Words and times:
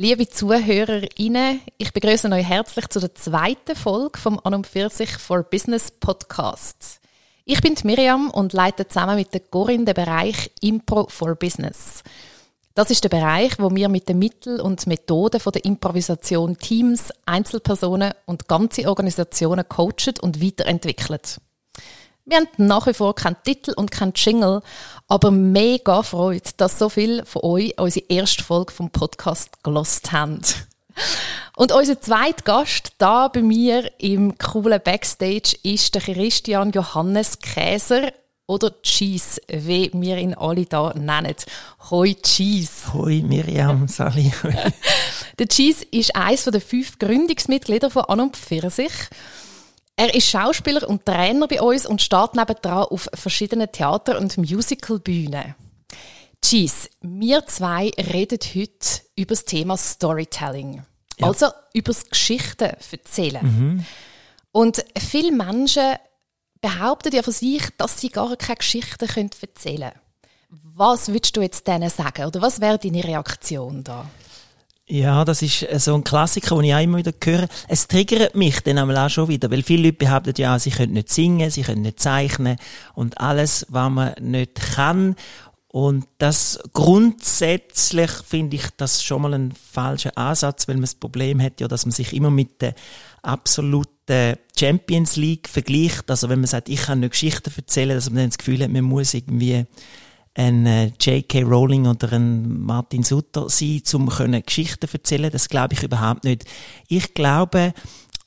Liebe 0.00 0.28
ZuhörerInnen, 0.28 1.60
ich 1.76 1.92
begrüße 1.92 2.30
euch 2.30 2.46
herzlich 2.46 2.86
zu 2.86 3.00
der 3.00 3.16
zweiten 3.16 3.74
Folge 3.74 4.16
vom 4.16 4.38
An 4.44 4.54
und 4.54 4.64
für 4.64 4.90
sich 4.90 5.10
for 5.10 5.42
Business 5.42 5.90
Podcast. 5.90 7.00
Ich 7.44 7.60
bin 7.60 7.74
Miriam 7.82 8.30
und 8.30 8.52
leite 8.52 8.86
zusammen 8.86 9.16
mit 9.16 9.34
der 9.34 9.40
Corinne 9.40 9.86
den 9.86 9.94
Bereich 9.94 10.52
Impro 10.60 11.08
for 11.08 11.34
Business. 11.34 12.04
Das 12.76 12.92
ist 12.92 13.02
der 13.02 13.08
Bereich, 13.08 13.58
wo 13.58 13.74
wir 13.74 13.88
mit 13.88 14.08
den 14.08 14.20
Mitteln 14.20 14.60
und 14.60 14.86
Methoden 14.86 15.40
von 15.40 15.52
der 15.52 15.64
Improvisation 15.64 16.56
Teams, 16.56 17.12
Einzelpersonen 17.26 18.12
und 18.24 18.46
ganze 18.46 18.88
Organisationen 18.88 19.68
coachen 19.68 20.14
und 20.20 20.40
weiterentwickeln. 20.40 21.18
Wir 22.28 22.36
haben 22.36 22.48
nach 22.58 22.86
wie 22.86 22.92
vor 22.92 23.14
keinen 23.14 23.42
Titel 23.42 23.72
und 23.72 23.90
keinen 23.90 24.12
Jingle, 24.14 24.60
aber 25.06 25.30
mega 25.30 26.02
Freude, 26.02 26.50
dass 26.58 26.78
so 26.78 26.90
viele 26.90 27.24
von 27.24 27.42
euch 27.42 27.78
unsere 27.78 28.04
erste 28.10 28.44
Folge 28.44 28.70
vom 28.70 28.90
Podcast 28.90 29.64
gelost 29.64 30.12
haben. 30.12 30.42
Und 31.56 31.72
unser 31.72 31.98
zweiter 32.02 32.42
Gast 32.44 32.92
da 32.98 33.28
bei 33.28 33.40
mir 33.40 33.90
im 33.96 34.36
coolen 34.36 34.78
Backstage 34.84 35.56
ist 35.62 35.94
der 35.94 36.02
Christian 36.02 36.70
Johannes 36.70 37.38
Käser 37.38 38.12
oder 38.46 38.74
Cheese, 38.82 39.40
wie 39.48 39.90
wir 39.94 40.18
ihn 40.18 40.34
alle 40.34 40.66
da 40.66 40.92
nennen. 40.92 41.34
Hoi 41.90 42.14
Cheese. 42.14 42.92
Hoi 42.92 43.22
Miriam, 43.22 43.88
Sally. 43.88 44.30
der 45.38 45.48
Cheese 45.48 45.86
ist 45.92 46.14
eines 46.14 46.44
der 46.44 46.60
fünf 46.60 46.98
Gründungsmitglieder 46.98 47.88
von 47.88 48.04
An 48.04 48.20
und 48.20 48.36
Pfirsich. 48.36 48.92
Er 49.98 50.14
ist 50.14 50.30
Schauspieler 50.30 50.88
und 50.88 51.04
Trainer 51.04 51.48
bei 51.48 51.60
uns 51.60 51.84
und 51.84 52.00
steht 52.00 52.34
nebendran 52.34 52.84
auf 52.84 53.10
verschiedenen 53.14 53.72
Theater- 53.72 54.20
und 54.20 54.38
Musicalbühnen. 54.38 55.56
Cheese, 56.40 56.88
wir 57.00 57.44
zwei 57.46 57.90
reden 57.98 58.38
heute 58.54 59.00
über 59.16 59.34
das 59.34 59.44
Thema 59.44 59.76
Storytelling. 59.76 60.84
Ja. 61.18 61.26
Also 61.26 61.46
über 61.72 61.92
das 61.92 62.08
Geschichten 62.08 62.76
erzählen. 62.92 63.42
Mhm. 63.42 63.86
Und 64.52 64.84
viele 64.96 65.32
Menschen 65.32 65.96
behaupten 66.60 67.12
ja 67.12 67.24
von 67.24 67.32
sich, 67.32 67.64
dass 67.76 68.00
sie 68.00 68.10
gar 68.10 68.36
keine 68.36 68.58
Geschichten 68.58 69.08
erzählen 69.40 69.90
können. 69.90 70.00
Was 70.76 71.08
würdest 71.08 71.36
du 71.36 71.40
jetzt 71.40 71.66
denen 71.66 71.90
sagen? 71.90 72.24
Oder 72.26 72.40
was 72.40 72.60
wäre 72.60 72.78
deine 72.78 73.02
Reaktion 73.02 73.82
da? 73.82 74.08
Ja, 74.90 75.26
das 75.26 75.42
ist 75.42 75.62
äh, 75.70 75.78
so 75.78 75.94
ein 75.94 76.02
Klassiker, 76.02 76.56
den 76.56 76.64
ich 76.64 76.74
auch 76.74 76.80
immer 76.80 76.98
wieder 76.98 77.12
höre. 77.22 77.46
Es 77.68 77.88
triggert 77.88 78.34
mich 78.34 78.60
dann 78.60 78.78
auch 78.78 79.10
schon 79.10 79.28
wieder, 79.28 79.50
weil 79.50 79.62
viele 79.62 79.84
Leute 79.84 79.98
behaupten 79.98 80.32
ja, 80.38 80.58
sie 80.58 80.70
können 80.70 80.94
nicht 80.94 81.10
singen, 81.10 81.50
sie 81.50 81.62
können 81.62 81.82
nicht 81.82 82.00
zeichnen 82.00 82.56
und 82.94 83.20
alles, 83.20 83.66
was 83.68 83.90
man 83.90 84.14
nicht 84.20 84.54
kann. 84.54 85.14
Und 85.70 86.06
das 86.16 86.58
grundsätzlich 86.72 88.10
finde 88.26 88.56
ich 88.56 88.64
das 88.78 89.04
schon 89.04 89.20
mal 89.20 89.34
ein 89.34 89.52
falscher 89.52 90.16
Ansatz, 90.16 90.66
weil 90.66 90.76
man 90.76 90.82
das 90.82 90.94
Problem 90.94 91.42
hat 91.42 91.60
ja, 91.60 91.68
dass 91.68 91.84
man 91.84 91.92
sich 91.92 92.14
immer 92.14 92.30
mit 92.30 92.62
der 92.62 92.74
absoluten 93.20 94.38
Champions 94.58 95.16
League 95.16 95.50
vergleicht. 95.50 96.10
Also 96.10 96.30
wenn 96.30 96.40
man 96.40 96.46
sagt, 96.46 96.70
ich 96.70 96.80
kann 96.80 97.00
nicht 97.00 97.10
Geschichten 97.10 97.52
erzählen, 97.54 97.94
dass 97.94 98.08
man 98.08 98.16
dann 98.16 98.30
das 98.30 98.38
Gefühl 98.38 98.62
hat, 98.62 98.70
man 98.70 98.84
muss 98.84 99.12
irgendwie 99.12 99.66
ein 100.38 100.66
äh, 100.66 100.92
J.K. 101.00 101.42
Rowling 101.42 101.86
oder 101.86 102.12
ein 102.12 102.60
Martin 102.60 103.02
Sutter 103.02 103.48
sein, 103.48 103.82
um 103.94 104.08
Geschichten 104.08 104.88
erzählen. 104.90 105.30
Das 105.32 105.48
glaube 105.48 105.74
ich 105.74 105.82
überhaupt 105.82 106.22
nicht. 106.22 106.44
Ich 106.86 107.12
glaube, 107.12 107.74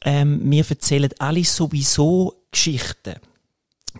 ähm, 0.04 0.39
wir 0.44 0.66
erzählen 0.70 1.09
alle 1.20 1.45
sowieso 1.45 2.44
Geschichten. 2.52 3.16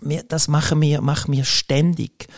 Wir, 0.02 0.24
das 0.24 0.46
machen 0.48 0.80
wir, 0.82 1.00
machen 1.00 1.32
wir 1.32 1.44
ständig. 1.44 2.28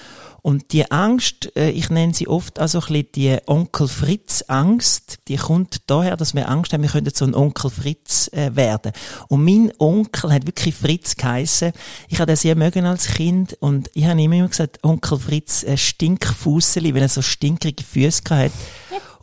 Und 0.44 0.74
die 0.74 0.90
Angst, 0.90 1.56
äh, 1.56 1.70
ich 1.70 1.88
nenne 1.88 2.12
sie 2.12 2.28
oft 2.28 2.58
also 2.58 2.78
ein 2.78 2.84
bisschen 2.88 3.12
die 3.14 3.38
Onkel 3.46 3.88
Fritz 3.88 4.44
Angst, 4.46 5.20
die 5.26 5.36
kommt 5.36 5.80
daher, 5.86 6.18
dass 6.18 6.34
wir 6.34 6.50
Angst 6.50 6.74
haben, 6.74 6.82
wir 6.82 6.90
könnten 6.90 7.14
so 7.14 7.24
ein 7.24 7.34
Onkel 7.34 7.70
Fritz 7.70 8.28
äh, 8.28 8.54
werden. 8.54 8.92
Und 9.28 9.42
mein 9.42 9.72
Onkel 9.78 10.30
hat 10.30 10.46
wirklich 10.46 10.74
Fritz 10.74 11.16
geheissen. 11.16 11.72
Ich 12.10 12.20
habe 12.20 12.30
das 12.30 12.42
sehr 12.42 12.56
mögen 12.56 12.84
als 12.84 13.06
Kind 13.06 13.56
und 13.60 13.90
ich 13.94 14.04
habe 14.04 14.22
immer 14.22 14.46
gesagt, 14.46 14.84
Onkel 14.84 15.18
Fritz, 15.18 15.62
äh, 15.62 15.78
Stinkfusseli, 15.78 16.92
wenn 16.92 17.00
er 17.00 17.08
so 17.08 17.22
stinkrige 17.22 17.82
Füße 17.82 18.22
hat. 18.28 18.52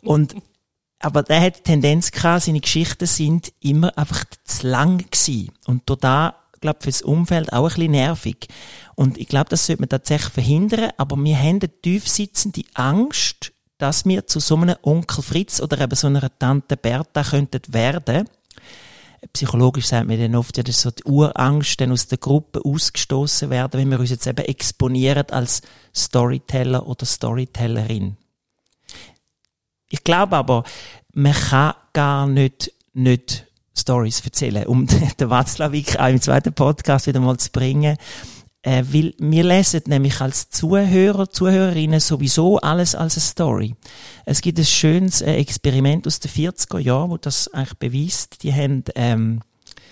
Und 0.00 0.34
aber 0.98 1.22
der 1.22 1.40
hat 1.40 1.58
die 1.58 1.62
Tendenz 1.62 2.10
gehabt, 2.10 2.42
seine 2.42 2.60
Geschichten 2.60 3.06
sind 3.06 3.52
immer 3.60 3.96
einfach 3.96 4.24
zu 4.44 4.66
lang 4.66 4.98
gewesen. 4.98 5.52
Und 5.66 5.82
da 5.86 6.41
glaube 6.62 6.78
fürs 6.80 7.02
Umfeld 7.02 7.52
auch 7.52 7.64
ein 7.64 7.74
bisschen 7.74 7.90
nervig. 7.90 8.48
Und 8.94 9.18
ich 9.18 9.28
glaube, 9.28 9.50
das 9.50 9.66
sollte 9.66 9.82
man 9.82 9.90
tatsächlich 9.90 10.32
verhindern, 10.32 10.92
aber 10.96 11.16
wir 11.16 11.38
haben 11.38 11.60
eine 11.60 11.80
tiefsitzende 11.82 12.62
Angst, 12.72 13.52
dass 13.76 14.06
wir 14.06 14.26
zu 14.26 14.40
so 14.40 14.56
einem 14.56 14.76
Onkel 14.82 15.22
Fritz 15.22 15.60
oder 15.60 15.78
eben 15.80 15.94
so 15.94 16.06
einer 16.06 16.38
Tante 16.38 16.76
Bertha 16.76 17.22
könnten 17.22 17.60
werden. 17.68 18.28
Psychologisch 19.32 19.86
sagt 19.86 20.08
man 20.08 20.18
dann 20.18 20.34
oft, 20.34 20.56
ja, 20.56 20.62
das 20.62 20.76
ist 20.76 20.82
so 20.82 20.90
die 20.90 21.04
Urangst, 21.04 21.80
dann 21.80 21.92
aus 21.92 22.08
der 22.08 22.18
Gruppe 22.18 22.60
ausgestoßen 22.64 23.50
werden, 23.50 23.80
wenn 23.80 23.90
wir 23.90 24.00
uns 24.00 24.10
jetzt 24.10 24.26
eben 24.26 24.44
exponieren 24.44 25.30
als 25.30 25.62
Storyteller 25.94 26.86
oder 26.86 27.06
Storytellerin. 27.06 28.16
Ich 29.88 30.02
glaube 30.02 30.36
aber, 30.36 30.64
man 31.12 31.34
kann 31.34 31.74
gar 31.92 32.26
nicht, 32.26 32.72
nicht 32.94 33.46
Stories 33.76 34.20
erzählen, 34.24 34.66
um 34.66 34.86
den 35.20 35.30
Watzlawick 35.30 35.98
auch 35.98 36.08
im 36.08 36.20
zweiten 36.20 36.52
Podcast 36.52 37.06
wieder 37.06 37.20
mal 37.20 37.38
zu 37.38 37.50
bringen. 37.50 37.96
Äh, 38.64 38.84
weil 38.92 39.12
wir 39.18 39.42
lesen 39.42 39.82
nämlich 39.86 40.20
als 40.20 40.48
Zuhörer, 40.50 41.28
Zuhörerinnen 41.28 41.98
sowieso 41.98 42.58
alles 42.58 42.94
als 42.94 43.16
eine 43.16 43.22
Story. 43.22 43.74
Es 44.24 44.40
gibt 44.40 44.58
ein 44.58 44.64
schönes 44.64 45.20
äh, 45.20 45.34
Experiment 45.34 46.06
aus 46.06 46.20
den 46.20 46.30
40er 46.30 46.78
Jahren, 46.78 47.10
wo 47.10 47.16
das 47.16 47.48
eigentlich 47.48 47.78
beweist. 47.78 48.44
Die 48.44 48.54
haben 48.54 48.84
ähm, 48.94 49.40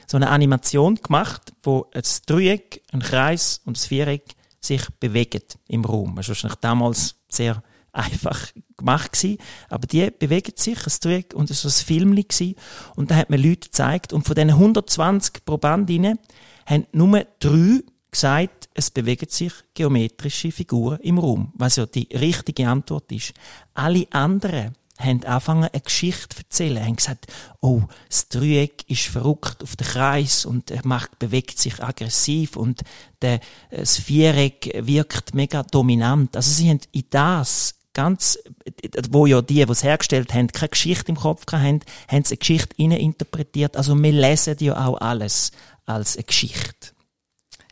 so 0.07 0.17
eine 0.17 0.31
Animation 0.31 0.97
gemacht, 0.97 1.53
wo 1.65 1.87
ein 1.93 2.03
Dreieck, 2.27 2.83
ein 2.93 3.01
Kreis 3.01 3.61
und 3.65 3.77
ein 3.77 3.89
Viereck 3.89 4.37
sich 4.61 4.83
bewegen 5.01 5.43
im 5.67 5.85
Raum. 5.85 6.15
Das 6.17 6.29
war 6.29 6.35
wahrscheinlich 6.35 6.61
damals 6.61 7.17
sehr 7.29 7.63
einfach 7.93 8.49
gemacht 8.77 9.13
gewesen. 9.13 9.39
Aber 9.69 9.87
die 9.87 10.11
bewegen 10.11 10.53
sich, 10.57 10.79
ein 10.79 10.93
Dreieck, 11.01 11.35
und 11.35 11.51
es 11.51 11.65
war 11.65 11.71
ein 11.71 11.85
Film 11.85 12.15
gewesen. 12.15 12.55
Und 12.97 13.11
da 13.11 13.17
hat 13.17 13.31
man 13.31 13.43
Leute 13.43 13.69
gezeigt. 13.69 14.13
Und 14.13 14.27
von 14.27 14.35
diesen 14.35 14.51
120 14.51 15.45
Probandinnen 15.45 16.19
haben 16.67 16.87
nur 16.93 17.25
drei 17.39 17.81
gesagt, 18.11 18.69
es 18.75 18.91
bewegen 18.91 19.29
sich 19.29 19.53
geometrische 19.75 20.51
Figuren 20.51 20.99
im 21.01 21.19
Raum. 21.19 21.53
Was 21.55 21.77
ja 21.77 21.87
die 21.87 22.09
richtige 22.13 22.69
Antwort 22.69 23.11
ist. 23.13 23.33
Alle 23.75 24.07
anderen 24.11 24.75
haben 24.99 25.25
angefangen, 25.25 25.69
eine 25.73 25.81
Geschichte 25.81 26.37
zu 26.37 26.43
erzählen, 26.43 26.85
haben 26.85 26.97
gesagt, 26.97 27.27
oh, 27.61 27.83
das 28.09 28.29
Dreieck 28.29 28.85
ist 28.89 29.07
verrückt 29.07 29.63
auf 29.63 29.77
den 29.77 29.87
Kreis 29.87 30.45
und 30.45 30.71
er 30.71 30.87
macht, 30.87 31.19
bewegt 31.19 31.59
sich 31.59 31.83
aggressiv 31.83 32.57
und 32.57 32.83
der, 33.23 33.41
das 33.71 33.99
Viereck 33.99 34.71
wirkt 34.83 35.35
mega 35.35 35.63
dominant. 35.63 36.37
Also 36.37 36.51
sie 36.51 36.69
haben 36.69 36.81
in 36.93 37.05
das 37.11 37.77
ganz, 37.93 38.39
wo 39.11 39.27
ja 39.27 39.43
die, 39.43 39.65
die 39.65 39.73
es 39.73 39.83
hergestellt 39.83 40.33
haben, 40.33 40.49
keine 40.49 40.69
Geschichte 40.69 41.11
im 41.11 41.17
Kopf 41.17 41.45
haben, 41.53 41.81
haben 42.09 42.25
sie 42.25 42.35
eine 42.35 42.39
Geschichte 42.39 42.75
interpretiert. 42.77 43.77
Also 43.77 43.95
wir 44.01 44.13
lesen 44.13 44.57
ja 44.61 44.87
auch 44.87 45.01
alles 45.01 45.53
als 45.87 46.17
eine 46.17 46.25
Geschichte. 46.25 46.93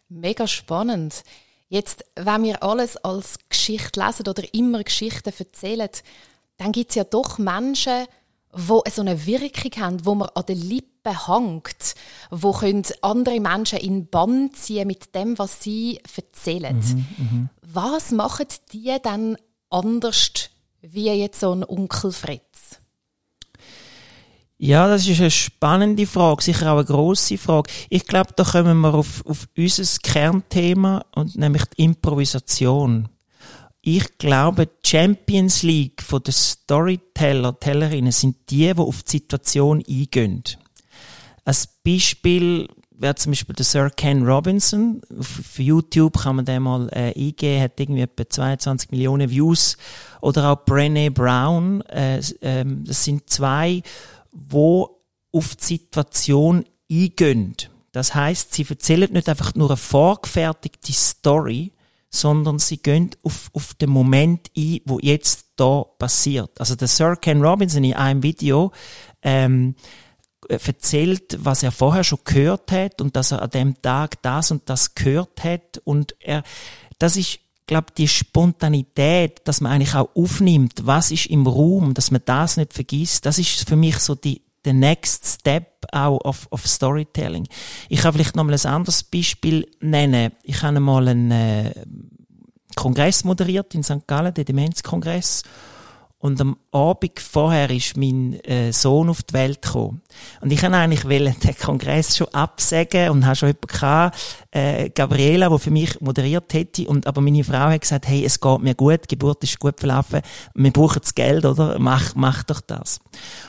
Mega 0.09 0.47
spannend. 0.47 1.23
Jetzt, 1.69 2.05
wenn 2.17 2.45
wir 2.45 2.63
alles 2.63 2.97
als 2.97 3.39
Geschichte 3.49 4.01
lesen 4.01 4.27
oder 4.27 4.43
immer 4.55 4.83
Geschichten 4.83 5.33
erzählen, 5.37 5.91
dann 6.57 6.73
gibt 6.73 6.91
es 6.91 6.97
ja 6.97 7.05
doch 7.05 7.39
Menschen, 7.39 8.07
die 8.55 8.91
so 8.91 9.03
eine 9.03 9.27
Wirkung 9.27 9.83
haben, 9.83 10.07
wo 10.07 10.15
man 10.15 10.31
an 10.35 10.47
den 10.47 10.59
Lippen 10.59 11.27
hängt, 11.27 11.95
wo 12.31 12.53
können 12.53 12.85
andere 13.03 13.41
Menschen 13.41 13.79
in 13.79 14.09
Bann 14.09 14.51
ziehen 14.55 14.87
mit 14.87 15.15
dem, 15.15 15.39
was 15.39 15.63
sie 15.63 16.01
erzählen. 16.17 16.77
Mhm, 16.79 17.07
mhm. 17.19 17.49
was 17.63 18.11
machen 18.11 18.47
die 18.73 18.97
dann 19.03 19.37
anders 19.71 20.51
wie 20.81 21.11
jetzt 21.11 21.41
so 21.41 21.53
ein 21.53 21.65
Onkel 21.65 22.13
Fritz? 22.13 22.81
Ja, 24.61 24.89
das 24.89 25.07
ist 25.07 25.21
eine 25.21 25.31
spannende 25.31 26.07
Frage, 26.07 26.43
sicher 26.43 26.73
auch 26.73 26.79
eine 26.79 26.85
grosse 26.85 27.39
Frage. 27.39 27.71
Ich 27.91 28.07
glaube, 28.07 28.33
da 28.35 28.43
kommen 28.43 28.81
wir 28.81 28.93
auf, 28.93 29.25
auf 29.25 29.49
unser 29.57 29.99
Kernthema 30.03 31.05
und 31.15 31.37
nämlich 31.37 31.65
die 31.67 31.85
Improvisation. 31.85 33.09
Ich 33.81 34.19
glaube, 34.19 34.67
die 34.67 34.89
Champions 34.89 35.63
League 35.63 36.03
von 36.03 36.23
den 36.25 36.33
Storyteller, 36.33 37.59
Tellerinnen 37.59 38.11
sind 38.11 38.51
die, 38.51 38.75
die 38.75 38.75
auf 38.75 39.05
die 39.05 39.11
Situation 39.13 39.83
eingehen. 39.89 40.43
Als 41.45 41.69
Beispiel 41.85 42.69
wäre 42.99 43.15
zum 43.15 43.33
Beispiel 43.33 43.55
der 43.55 43.65
Sir 43.65 43.91
Ken 43.91 44.27
Robinson. 44.27 45.01
Auf 45.19 45.59
YouTube 45.59 46.21
kann 46.21 46.37
man 46.37 46.45
den 46.45 46.63
mal 46.63 46.89
äh, 46.91 47.15
eingeben, 47.17 47.63
hat 47.63 47.81
irgendwie 47.81 48.03
etwa 48.03 48.29
22 48.29 48.91
Millionen 48.91 49.31
Views. 49.31 49.77
Oder 50.21 50.53
auch 50.53 50.65
Brené 50.65 51.11
Brown. 51.11 51.83
Äh, 51.83 52.19
äh, 52.41 52.65
das 52.67 53.05
sind 53.05 53.31
zwei, 53.31 53.83
wo 54.33 55.01
auf 55.33 55.57
die 55.57 55.65
Situation 55.65 56.65
eingehen. 56.91 57.55
Das 57.93 58.15
heißt, 58.15 58.53
sie 58.55 58.67
erzählen 58.69 59.13
nicht 59.13 59.29
einfach 59.29 59.55
nur 59.55 59.71
eine 59.71 59.77
vorgefertigte 59.77 60.93
Story, 60.93 61.73
sondern 62.11 62.59
sie 62.59 62.79
gehen 62.79 63.11
auf, 63.23 63.51
auf 63.53 63.75
den 63.75 63.91
Moment 63.91 64.51
ein, 64.57 64.81
wo 64.85 64.99
jetzt 65.01 65.47
da 65.57 65.85
passiert. 65.99 66.59
Also 66.61 66.75
der 66.75 66.89
Sir 66.89 67.17
Ken 67.17 67.43
Robinson 67.43 67.85
in 67.85 67.95
einem 67.95 68.23
Video 68.23 68.73
ähm, 69.23 69.75
erzählt, 70.49 71.39
was 71.41 71.63
er 71.63 71.73
vorher 71.73 72.05
schon 72.05 72.21
gehört 72.25 72.73
hat 72.73 73.01
und 73.01 73.17
dass 73.17 73.33
er 73.33 73.43
an 73.43 73.51
dem 73.51 73.83
Tag 73.83 74.23
das 74.23 74.51
und 74.51 74.69
das 74.69 74.95
gehört 74.95 75.45
hat 75.45 75.81
und 75.85 76.15
er, 76.21 76.43
das 76.99 77.17
ist 77.17 77.41
glaube 77.67 77.89
die 77.97 78.09
Spontanität, 78.09 79.43
dass 79.45 79.61
man 79.61 79.73
eigentlich 79.73 79.95
auch 79.95 80.09
aufnimmt, 80.17 80.81
was 80.85 81.11
ist 81.11 81.27
im 81.27 81.47
Raum, 81.47 81.95
dass 81.95 82.11
man 82.11 82.23
das 82.25 82.57
nicht 82.57 82.73
vergisst, 82.73 83.27
das 83.27 83.39
ist 83.39 83.69
für 83.69 83.77
mich 83.77 83.99
so 83.99 84.15
die 84.15 84.43
der 84.65 84.75
Next 84.75 85.25
Step 85.25 85.87
auch 85.93 86.21
auf, 86.21 86.49
auf 86.51 86.67
Storytelling. 86.67 87.47
Ich 87.89 88.01
kann 88.01 88.13
vielleicht 88.13 88.37
noch 88.37 88.45
mal 88.45 88.53
ein 88.53 88.67
anderes 88.67 89.03
Beispiel 89.03 89.67
nennen. 89.81 90.33
Ich 90.43 90.63
habe 90.63 90.81
mal 90.81 91.09
einen 91.09 91.31
äh, 91.31 91.73
Kongress 92.75 93.25
moderiert 93.25 93.75
in 93.75 93.83
St. 93.83 94.07
Gallen, 94.07 94.35
den 94.35 94.45
Demenzkongress. 94.45 95.43
Und 96.21 96.41
am 96.41 96.57
Abend 96.73 97.21
vorher 97.21 97.71
ist 97.71 97.97
mein 97.97 98.41
äh, 98.41 98.73
Sohn 98.73 99.09
auf 99.09 99.23
die 99.23 99.35
Welt 99.35 99.63
gekommen. 99.63 100.03
Und 100.41 100.53
ich 100.53 100.61
wollte 100.65 100.77
eigentlich 100.77 101.39
den 101.39 101.57
Kongress 101.57 102.17
schon 102.17 102.27
absagen 102.35 103.11
und 103.11 103.25
habe 103.25 103.37
schon 103.37 103.51
jemanden 103.51 103.69
gehabt, 103.69 104.19
äh, 104.51 104.91
Gabriela, 104.91 105.49
die 105.49 105.59
für 105.61 105.71
mich 105.71 106.01
moderiert 106.01 106.53
hätte. 106.55 106.89
Und, 106.89 107.07
aber 107.07 107.21
meine 107.21 107.45
Frau 107.45 107.71
hat 107.71 107.83
gesagt, 107.83 108.09
hey, 108.09 108.25
es 108.25 108.41
geht 108.41 108.61
mir 108.61 108.75
gut, 108.75 109.03
die 109.05 109.15
Geburt 109.15 109.45
ist 109.45 109.61
gut 109.61 109.79
verlaufen, 109.79 110.23
wir 110.55 110.73
brauchen 110.73 111.01
das 111.01 111.15
Geld, 111.15 111.45
oder? 111.45 111.79
Mach, 111.79 112.17
mach 112.17 112.43
doch 112.43 112.63
das. 112.63 112.99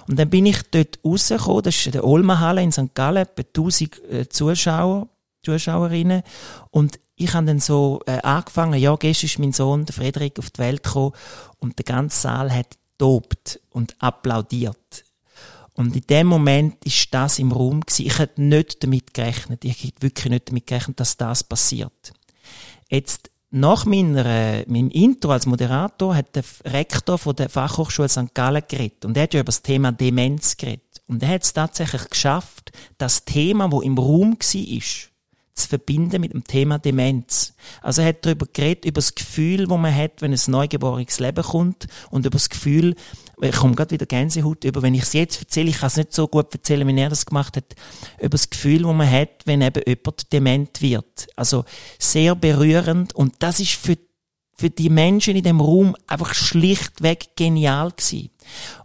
Und 0.08 0.20
dann 0.20 0.30
bin 0.30 0.46
ich 0.46 0.62
dort 0.70 1.00
rausgekommen, 1.04 1.64
das 1.64 1.76
ist 1.76 1.88
in 1.88 1.94
der 1.94 2.06
Olma 2.06 2.52
in 2.52 2.72
St. 2.72 2.94
Gallen, 2.94 3.24
etwa 3.24 3.42
1000 3.42 4.12
äh, 4.12 4.30
Zuschauer, 4.30 5.08
Zuschauerinnen. 5.44 6.22
Und 6.70 7.00
ich 7.20 7.34
habe 7.34 7.46
dann 7.46 7.60
so 7.60 8.02
äh, 8.06 8.22
angefangen, 8.22 8.80
ja, 8.80 8.96
gestern 8.96 9.26
ist 9.26 9.40
mein 9.40 9.52
Sohn, 9.52 9.86
der 9.86 9.94
Frederik, 9.94 10.40
auf 10.40 10.50
die 10.52 10.60
Welt 10.60 10.84
gekommen 10.84 11.12
und 11.60 11.78
der 11.78 11.84
ganze 11.84 12.22
Saal 12.22 12.52
hat 12.52 12.78
tobt 12.98 13.60
und 13.70 13.96
applaudiert. 14.00 15.04
Und 15.74 15.96
in 15.96 16.04
dem 16.10 16.28
Moment 16.28 16.84
ist 16.86 17.14
das 17.14 17.40
im 17.40 17.52
Raum 17.52 17.82
gewesen. 17.82 18.06
Ich 18.06 18.20
hätte 18.20 18.42
nicht 18.42 18.84
damit 18.84 19.14
gerechnet. 19.14 19.64
Ich 19.66 19.84
hätte 19.84 20.02
wirklich 20.02 20.30
nicht 20.30 20.50
damit 20.50 20.68
gerechnet, 20.68 21.00
dass 21.00 21.18
das 21.18 21.44
passiert. 21.44 22.14
Jetzt, 22.90 23.32
nach 23.52 23.86
meiner, 23.86 24.26
äh, 24.26 24.66
meinem 24.68 24.90
Intro 24.90 25.32
als 25.32 25.46
Moderator 25.46 26.16
hat 26.16 26.36
der 26.36 26.44
Rektor 26.66 27.18
von 27.18 27.36
der 27.36 27.50
Fachhochschule 27.50 28.10
St. 28.10 28.34
Gallen 28.34 28.64
geredet. 28.68 29.06
Und 29.06 29.18
er 29.18 29.24
hat 29.24 29.34
ja 29.34 29.40
über 29.42 29.46
das 29.48 29.62
Thema 29.62 29.92
Demenz 29.92 30.56
geredet. 30.56 31.02
Und 31.08 31.24
er 31.24 31.30
hat 31.30 31.44
es 31.44 31.54
tatsächlich 31.54 32.10
geschafft, 32.10 32.72
das 32.98 33.26
Thema, 33.26 33.72
wo 33.72 33.82
im 33.82 33.98
Raum 33.98 34.38
war, 34.38 35.09
zu 35.60 35.68
verbinden 35.68 36.22
mit 36.22 36.34
dem 36.34 36.44
Thema 36.44 36.80
Demenz. 36.80 37.54
Also 37.82 38.02
er 38.02 38.10
hat 38.10 38.26
darüber 38.26 38.48
geredet, 38.52 38.86
über 38.86 38.96
das 38.96 39.16
Gefühl, 39.16 39.70
wo 39.70 39.78
man 39.78 39.96
hat, 39.96 40.22
wenn 40.22 40.34
ein 40.34 40.40
neugeborenes 40.48 41.20
Leben 41.20 41.44
kommt 41.44 41.88
und 42.10 42.26
über 42.26 42.38
das 42.38 42.50
Gefühl, 42.50 42.96
ich 43.42 43.56
komme 43.56 43.76
gerade 43.76 43.92
wieder 43.92 44.06
Gänsehaut 44.06 44.64
über, 44.64 44.82
wenn 44.82 44.96
ich 44.96 45.04
es 45.04 45.14
jetzt 45.14 45.40
erzähle, 45.40 45.70
ich 45.70 45.80
kann 45.80 45.88
es 45.88 45.98
nicht 45.98 46.14
so 46.14 46.28
gut 46.28 46.54
erzählen, 46.54 46.88
wie 46.88 47.00
er 47.00 47.10
das 47.10 47.26
gemacht 47.26 47.56
hat, 47.56 47.76
über 48.18 48.30
das 48.30 48.50
Gefühl, 48.50 48.84
wo 48.84 48.94
man 48.94 49.10
hat, 49.10 49.46
wenn 49.46 49.62
eben 49.62 49.84
jemand 49.86 50.34
dement 50.34 50.82
wird. 50.82 51.28
Also 51.36 51.64
sehr 51.98 52.36
berührend 52.36 53.14
und 53.16 53.36
das 53.40 53.60
ist 53.60 53.74
für 53.74 53.98
für 54.60 54.70
die 54.70 54.90
Menschen 54.90 55.38
in 55.38 55.44
dem 55.44 55.62
Raum 55.62 55.96
einfach 56.06 56.34
schlichtweg 56.34 57.38
genial 57.38 57.92
gewesen. 57.92 58.30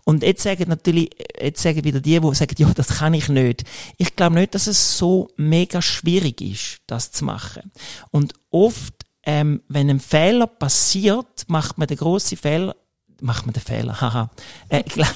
Und 0.05 0.23
jetzt 0.23 0.43
sagen 0.43 0.69
natürlich, 0.69 1.11
jetzt 1.41 1.63
sagen 1.63 1.85
wieder 1.85 2.01
die, 2.01 2.21
die 2.21 2.35
sagen, 2.35 2.55
ja, 2.59 2.73
das 2.75 2.99
kann 2.99 3.15
ich 3.15 3.29
nicht. 3.29 3.65
Ich 3.99 4.17
glaube 4.17 4.37
nicht, 4.37 4.55
dass 4.55 4.67
es 4.67 4.99
so 4.99 5.29
mega 5.37 5.83
schwierig 5.83 6.41
ist, 6.41 6.81
das 6.87 7.13
zu 7.13 7.25
machen. 7.25 7.73
Und 8.11 8.35
oft, 8.51 8.95
ähm, 9.25 9.63
wenn 9.69 9.91
ein 9.91 10.01
Fehler 10.01 10.47
passiert, 10.47 11.45
macht 11.49 11.79
man 11.79 11.89
den 11.89 11.97
grossen 11.97 12.37
Fehler, 12.37 12.77
macht 13.21 13.47
man 13.47 13.55
den 13.55 13.63
Fehler, 13.63 14.01
haha. 14.01 14.31
Äh, 14.69 14.83
ich 14.87 14.93
glaube, 14.93 15.11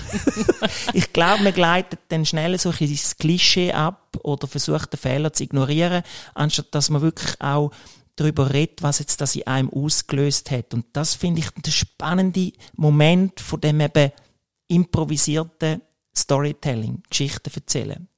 glaub, 1.12 1.40
man 1.40 1.52
gleitet 1.52 2.00
dann 2.08 2.24
schnell 2.24 2.58
so 2.58 2.70
ein 2.70 2.98
Klischee 3.18 3.72
ab 3.72 4.16
oder 4.22 4.46
versucht 4.46 4.92
den 4.92 4.98
Fehler 4.98 5.32
zu 5.32 5.44
ignorieren, 5.44 6.02
anstatt 6.34 6.74
dass 6.74 6.90
man 6.90 7.02
wirklich 7.02 7.40
auch 7.40 7.70
darüber 8.18 8.52
redet, 8.52 8.82
was 8.82 8.98
jetzt 8.98 9.20
das 9.20 9.36
in 9.36 9.46
einem 9.46 9.70
ausgelöst 9.70 10.50
hat. 10.50 10.74
Und 10.74 10.86
das 10.92 11.14
finde 11.14 11.40
ich 11.40 11.50
der 11.50 11.70
spannende 11.70 12.52
Moment 12.74 13.40
von 13.40 13.60
dem 13.60 13.80
eben 13.80 14.12
improvisierten 14.68 15.82
Storytelling, 16.16 17.02
Geschichten 17.08 17.50
erzählen. 17.54 18.08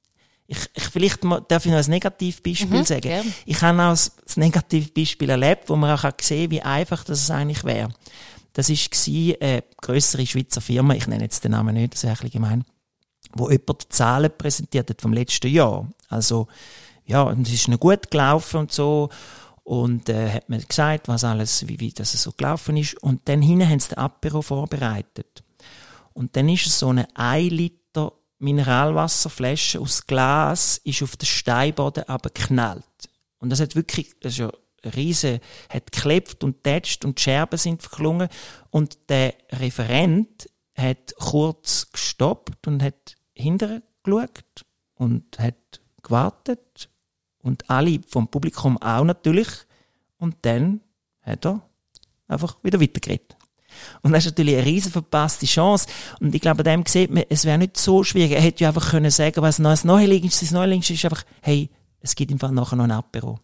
Ich, 0.47 0.57
ich, 0.73 0.83
vielleicht 0.83 1.23
darf 1.23 1.65
ich 1.65 1.71
noch 1.71 1.79
ein 1.79 1.89
Negativbeispiel 1.89 2.79
mhm, 2.79 2.85
sagen. 2.85 3.01
Gern. 3.01 3.33
Ich 3.45 3.61
habe 3.61 3.81
auch 3.81 3.91
ein 3.95 3.99
Negativbeispiel 4.35 5.29
erlebt, 5.29 5.69
wo 5.69 5.75
man 5.77 5.97
auch 5.97 6.17
gesehen 6.17 6.43
hat, 6.43 6.51
wie 6.51 6.61
einfach 6.61 7.03
das 7.05 7.31
eigentlich 7.31 7.63
wäre. 7.63 7.93
Das 8.53 8.69
war 8.69 9.35
eine 9.41 9.63
größere 9.81 10.27
Schweizer 10.27 10.59
Firma, 10.59 10.93
ich 10.93 11.07
nenne 11.07 11.23
jetzt 11.23 11.43
den 11.45 11.51
Namen 11.51 11.75
nicht, 11.75 11.93
das 11.93 12.03
ist 12.03 12.09
ein 12.09 12.15
bisschen 12.15 12.31
gemein, 12.31 12.65
wo 13.33 13.49
jemand 13.49 13.83
die 13.83 13.89
Zahlen 13.89 14.31
präsentiert 14.37 14.89
hat 14.89 15.01
vom 15.01 15.13
letzten 15.13 15.47
Jahr. 15.47 15.89
Also, 16.09 16.47
ja, 17.05 17.31
es 17.31 17.53
ist 17.53 17.69
noch 17.69 17.79
gut 17.79 18.11
gelaufen 18.11 18.61
und 18.61 18.71
so. 18.73 19.09
Und 19.63 20.09
äh, 20.09 20.31
hat 20.31 20.49
mir 20.49 20.59
gesagt, 20.59 21.07
was 21.07 21.23
alles, 21.23 21.67
wie, 21.67 21.79
wie 21.79 21.91
das 21.91 22.11
so 22.11 22.33
gelaufen 22.33 22.75
ist. 22.75 23.01
Und 23.01 23.21
dann 23.29 23.41
hinten 23.41 23.69
haben 23.69 23.79
sie 23.79 23.89
den 23.89 23.99
Apero 23.99 24.41
vorbereitet. 24.41 25.43
Und 26.13 26.35
dann 26.35 26.49
ist 26.49 26.65
so 26.77 26.89
eine 26.89 27.07
1 27.15 27.51
Liter 27.51 28.13
Mineralwasserflasche 28.39 29.79
aus 29.79 30.07
Glas 30.07 30.81
ist 30.83 31.03
auf 31.03 31.15
den 31.15 31.27
Steinboden 31.27 32.05
abgeknallt. 32.05 32.83
Und 33.37 33.49
das 33.49 33.59
hat 33.59 33.75
wirklich, 33.75 34.19
das 34.19 34.33
ist 34.33 34.39
ja 34.39 34.51
riese, 34.95 35.39
hat 35.69 35.91
geklebt 35.91 36.43
und 36.43 36.63
tätscht 36.63 37.05
und 37.05 37.19
die 37.19 37.21
Scherben 37.21 37.57
sind 37.57 37.81
verklungen. 37.81 38.29
Und 38.71 38.97
der 39.09 39.35
Referent 39.51 40.49
hat 40.75 41.13
kurz 41.17 41.91
gestoppt 41.91 42.65
und 42.67 42.81
hat 42.81 43.15
hinterher 43.33 43.83
geschaut 44.03 44.65
und 44.95 45.37
hat 45.37 45.81
gewartet 46.01 46.89
und 47.39 47.69
alle 47.69 47.99
vom 48.07 48.27
Publikum 48.27 48.81
auch 48.81 49.03
natürlich. 49.03 49.49
Und 50.17 50.37
dann 50.41 50.81
hat 51.21 51.45
er 51.45 51.61
einfach 52.27 52.63
wieder 52.63 52.81
weitergeredet. 52.81 53.37
Und 54.01 54.11
das 54.11 54.25
ist 54.25 54.31
natürlich 54.31 54.55
eine 54.55 54.65
riesen 54.65 54.91
verpasste 54.91 55.45
Chance. 55.45 55.87
Und 56.19 56.33
ich 56.33 56.41
glaube, 56.41 56.63
dem 56.63 56.85
sieht 56.85 57.11
man, 57.11 57.23
es 57.29 57.45
wäre 57.45 57.57
nicht 57.57 57.77
so 57.77 58.03
schwierig. 58.03 58.31
Er 58.31 58.41
hätte 58.41 58.63
ja 58.63 58.69
einfach 58.69 58.91
können 58.91 59.11
sagen, 59.11 59.41
was 59.41 59.57
das 59.57 59.83
Neuliegste, 59.83 60.45
das 60.45 60.51
Neuliegste 60.51 60.93
ist 60.93 61.05
einfach, 61.05 61.23
hey, 61.41 61.69
es 61.99 62.15
gibt 62.15 62.31
im 62.31 62.39
Fall 62.39 62.51
nachher 62.51 62.75
noch 62.75 62.85
ein 62.85 62.91
Apero. 62.91 63.39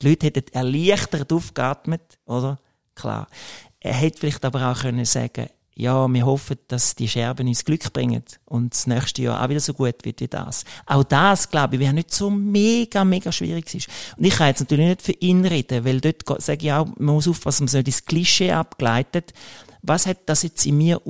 Die 0.00 0.08
Leute 0.08 0.26
hätten 0.26 0.52
erleichtert 0.52 1.32
aufgeatmet, 1.32 2.02
oder? 2.26 2.58
Klar. 2.94 3.28
Er 3.80 3.94
hätte 3.94 4.20
vielleicht 4.20 4.44
aber 4.44 4.70
auch 4.70 4.80
können 4.80 5.04
sagen, 5.04 5.48
ja, 5.78 6.08
wir 6.08 6.24
hoffen, 6.24 6.56
dass 6.68 6.94
die 6.94 7.06
Scherben 7.06 7.46
uns 7.46 7.66
Glück 7.66 7.92
bringen 7.92 8.22
und 8.46 8.72
das 8.72 8.86
nächste 8.86 9.22
Jahr 9.22 9.44
auch 9.44 9.50
wieder 9.50 9.60
so 9.60 9.74
gut 9.74 10.04
wird 10.04 10.20
wie 10.20 10.26
das. 10.26 10.64
Auch 10.86 11.04
das, 11.04 11.50
glaube 11.50 11.74
ich, 11.74 11.80
wäre 11.80 11.92
nicht 11.92 12.14
so 12.14 12.30
mega, 12.30 13.04
mega 13.04 13.30
schwierig 13.30 13.72
ist. 13.74 13.88
Und 14.16 14.24
ich 14.24 14.34
kann 14.34 14.48
jetzt 14.48 14.60
natürlich 14.60 14.86
nicht 14.86 15.02
für 15.02 15.12
ihn 15.12 15.44
reden, 15.44 15.84
weil 15.84 16.00
dort 16.00 16.42
sage 16.42 16.64
ich 16.64 16.72
auch, 16.72 16.86
man 16.96 17.14
muss 17.14 17.28
aufpassen, 17.28 17.64
man 17.64 17.68
so 17.68 17.82
das 17.82 18.06
Klischee 18.06 18.52
abgleitet. 18.52 19.34
Was 19.82 20.06
hat 20.06 20.20
das 20.24 20.44
jetzt 20.44 20.64
in 20.64 20.78
mir 20.78 21.02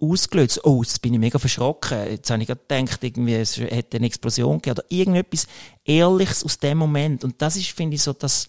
ausgelöst? 0.00 0.64
Oh, 0.64 0.82
jetzt 0.82 1.02
bin 1.02 1.12
ich 1.12 1.20
mega 1.20 1.38
verschrocken. 1.38 2.08
Jetzt 2.08 2.30
habe 2.30 2.42
ich 2.42 2.48
gedacht, 2.48 3.04
irgendwie, 3.04 3.34
es 3.34 3.58
hätte 3.58 3.98
eine 3.98 4.06
Explosion 4.06 4.56
gegeben 4.56 4.78
oder 4.78 4.86
irgendetwas 4.88 5.46
Ehrliches 5.84 6.42
aus 6.42 6.58
dem 6.58 6.78
Moment. 6.78 7.24
Und 7.24 7.42
das 7.42 7.56
ist, 7.56 7.68
finde 7.68 7.96
ich, 7.96 8.02
so 8.02 8.14
das, 8.14 8.48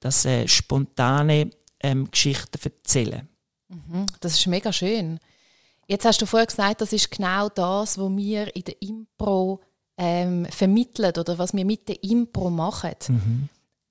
das 0.00 0.24
äh, 0.24 0.48
spontane 0.48 1.50
ähm, 1.80 2.10
Geschichten 2.10 2.58
erzählen. 2.64 3.28
Mhm, 3.68 4.06
das 4.20 4.34
ist 4.34 4.46
mega 4.46 4.72
schön. 4.72 5.18
Jetzt 5.86 6.04
hast 6.04 6.20
du 6.20 6.26
vorher 6.26 6.46
gesagt, 6.46 6.80
das 6.80 6.92
ist 6.92 7.10
genau 7.10 7.48
das, 7.48 7.98
was 7.98 8.16
wir 8.16 8.54
in 8.54 8.64
der 8.64 8.82
Impro 8.82 9.60
ähm, 9.96 10.46
vermitteln 10.46 11.12
oder 11.16 11.38
was 11.38 11.54
wir 11.54 11.64
mit 11.64 11.88
der 11.88 12.02
Impro 12.02 12.50
machen. 12.50 12.94
Mhm. 13.08 13.48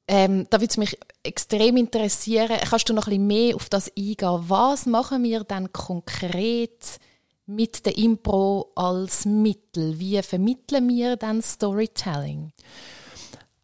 Ähm, 0.07 0.47
da 0.49 0.61
würde 0.61 0.71
es 0.71 0.77
mich 0.77 0.97
extrem 1.23 1.75
interessieren. 1.75 2.57
Kannst 2.69 2.87
du 2.87 2.93
noch 2.93 3.07
ein 3.07 3.11
bisschen 3.11 3.27
mehr 3.27 3.55
auf 3.55 3.67
das 3.67 3.91
eingehen? 3.97 4.45
Was 4.47 4.85
machen 4.85 5.23
wir 5.23 5.43
dann 5.43 5.73
konkret 5.73 6.99
mit 7.45 7.85
der 7.85 7.97
Impro 7.97 8.71
als 8.75 9.25
Mittel? 9.25 9.99
Wie 9.99 10.21
vermitteln 10.21 10.87
wir 10.87 11.17
dann 11.17 11.41
Storytelling? 11.41 12.53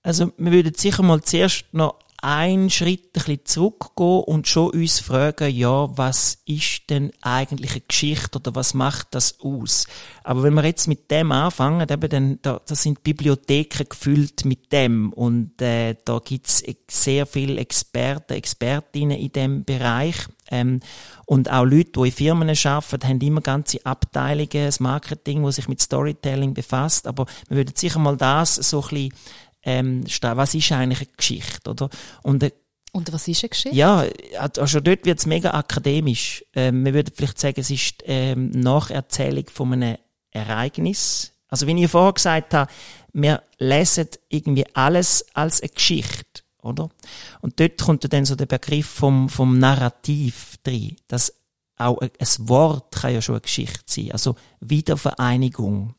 Also 0.02 0.32
wir 0.36 0.52
würden 0.52 0.74
sicher 0.74 1.02
mal 1.02 1.22
zuerst 1.22 1.66
noch 1.72 1.96
einen 2.24 2.70
Schritt 2.70 3.08
ein 3.08 3.12
bisschen 3.14 3.46
zurückgehen 3.46 4.24
und 4.24 4.48
schon 4.48 4.72
uns 4.72 5.02
fragen, 5.02 5.54
ja, 5.54 5.90
was 5.98 6.38
ist 6.46 6.90
denn 6.90 7.12
eigentlich 7.22 7.72
eine 7.72 7.82
Geschichte 7.82 8.40
oder 8.40 8.56
was 8.56 8.74
macht 8.74 9.10
das 9.12 9.42
aus? 9.42 9.88
Aber 10.24 10.44
wenn 10.44 10.54
wir 10.54 10.64
jetzt 10.64 10.88
mit 10.88 11.12
dem 11.12 11.34
anfangen, 11.34 11.88
eben 11.90 12.10
dann, 12.10 12.40
da, 12.42 12.62
da 12.66 12.76
sind 12.76 13.04
Bibliotheken 13.04 13.84
gefüllt 13.90 14.46
mit 14.46 14.72
dem 14.72 15.12
und 15.12 15.62
äh, 15.62 15.96
da 16.06 16.20
gibt's 16.24 16.64
sehr 16.90 17.26
viele 17.26 17.60
Experten, 17.60 18.34
Expertinnen 18.34 19.18
in 19.18 19.32
dem 19.34 19.66
Bereich. 19.66 20.16
Ähm, 20.50 20.80
und 21.26 21.52
auch 21.52 21.66
Leute, 21.66 21.92
die 21.96 22.06
in 22.08 22.12
Firmen 22.12 22.50
arbeiten, 22.50 23.08
haben 23.08 23.22
immer 23.22 23.42
ganze 23.42 23.86
Abteilungen, 23.86 24.66
das 24.66 24.80
Marketing, 24.80 25.44
das 25.44 25.56
sich 25.56 25.68
mit 25.68 25.82
Storytelling 25.82 26.54
befasst. 26.54 27.08
Aber 27.08 27.26
wir 27.50 27.58
würden 27.58 27.76
sicher 27.76 28.00
mal 28.00 28.18
das 28.18 28.56
so 28.56 28.82
ein 28.82 28.90
bisschen 28.90 29.14
ähm, 29.64 30.04
was 30.22 30.54
ist 30.54 30.72
eigentlich 30.72 31.00
eine 31.00 31.16
Geschichte, 31.18 31.70
oder? 31.70 31.90
Und 32.22 32.44
eine 32.44 32.54
Und 32.92 33.12
was 33.12 33.28
ist 33.28 33.44
eine 33.44 33.50
Geschichte? 33.50 33.78
Ja, 33.78 34.06
also 34.40 34.80
dort 34.80 35.06
wird 35.06 35.20
es 35.20 35.26
mega 35.26 35.52
akademisch. 35.52 36.46
Ähm, 36.54 36.86
wir 36.86 36.94
würden 36.94 37.14
vielleicht 37.16 37.40
sagen, 37.40 37.60
es 37.60 37.72
ist 37.72 38.04
ähm, 38.06 38.52
Nacherzählung 38.52 39.46
von 39.52 39.74
einem 39.74 39.98
Ereignis. 40.32 41.32
Also 41.48 41.68
wie 41.68 41.84
ich 41.84 41.92
vorher 41.92 42.14
gesagt 42.14 42.54
habe, 42.54 42.72
wir 43.14 43.44
lesen 43.60 44.08
irgendwie 44.30 44.66
alles 44.74 45.26
als 45.34 45.62
eine 45.62 45.70
Geschichte, 45.70 46.42
oder? 46.62 46.90
Und 47.42 47.60
dort 47.60 47.80
kommt 47.80 48.12
dann 48.12 48.26
so 48.26 48.36
der 48.36 48.48
Begriff 48.48 48.88
vom, 48.88 49.30
vom 49.30 49.60
Narrativ 49.60 50.58
drin, 50.64 50.96
dass 51.08 51.34
auch 51.78 52.00
ein 52.00 52.10
Wort 52.40 52.96
kann 52.96 53.14
ja 53.14 53.22
schon 53.22 53.36
eine 53.36 53.42
Geschichte 53.42 53.84
sein. 53.86 54.12
Also 54.12 54.36
Wiedervereinigung. 54.60 55.96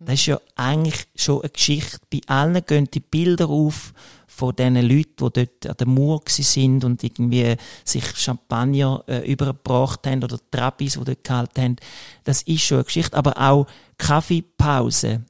Das 0.00 0.14
ist 0.14 0.26
ja 0.26 0.40
eigentlich 0.56 1.06
schon 1.14 1.40
eine 1.40 1.50
Geschichte. 1.50 1.98
Bei 2.10 2.20
allen 2.26 2.64
gehen 2.66 2.88
die 2.92 3.00
Bilder 3.00 3.48
auf 3.48 3.92
von 4.26 4.54
diesen 4.56 4.76
Leuten, 4.76 5.14
die 5.16 5.46
dort 5.46 5.66
an 5.66 5.76
der 5.78 5.86
Mauer 5.86 6.20
sind 6.26 6.84
und 6.84 7.04
irgendwie 7.04 7.56
sich 7.84 8.04
Champagner 8.16 9.04
äh, 9.06 9.30
übergebracht 9.30 10.06
haben 10.06 10.24
oder 10.24 10.38
Trabis, 10.50 10.94
die 10.94 11.04
dort 11.04 11.24
gehalten 11.24 11.62
haben. 11.62 11.76
Das 12.24 12.42
ist 12.42 12.62
schon 12.62 12.78
eine 12.78 12.84
Geschichte. 12.84 13.16
Aber 13.16 13.38
auch 13.38 13.66
Kaffeepause 13.96 15.24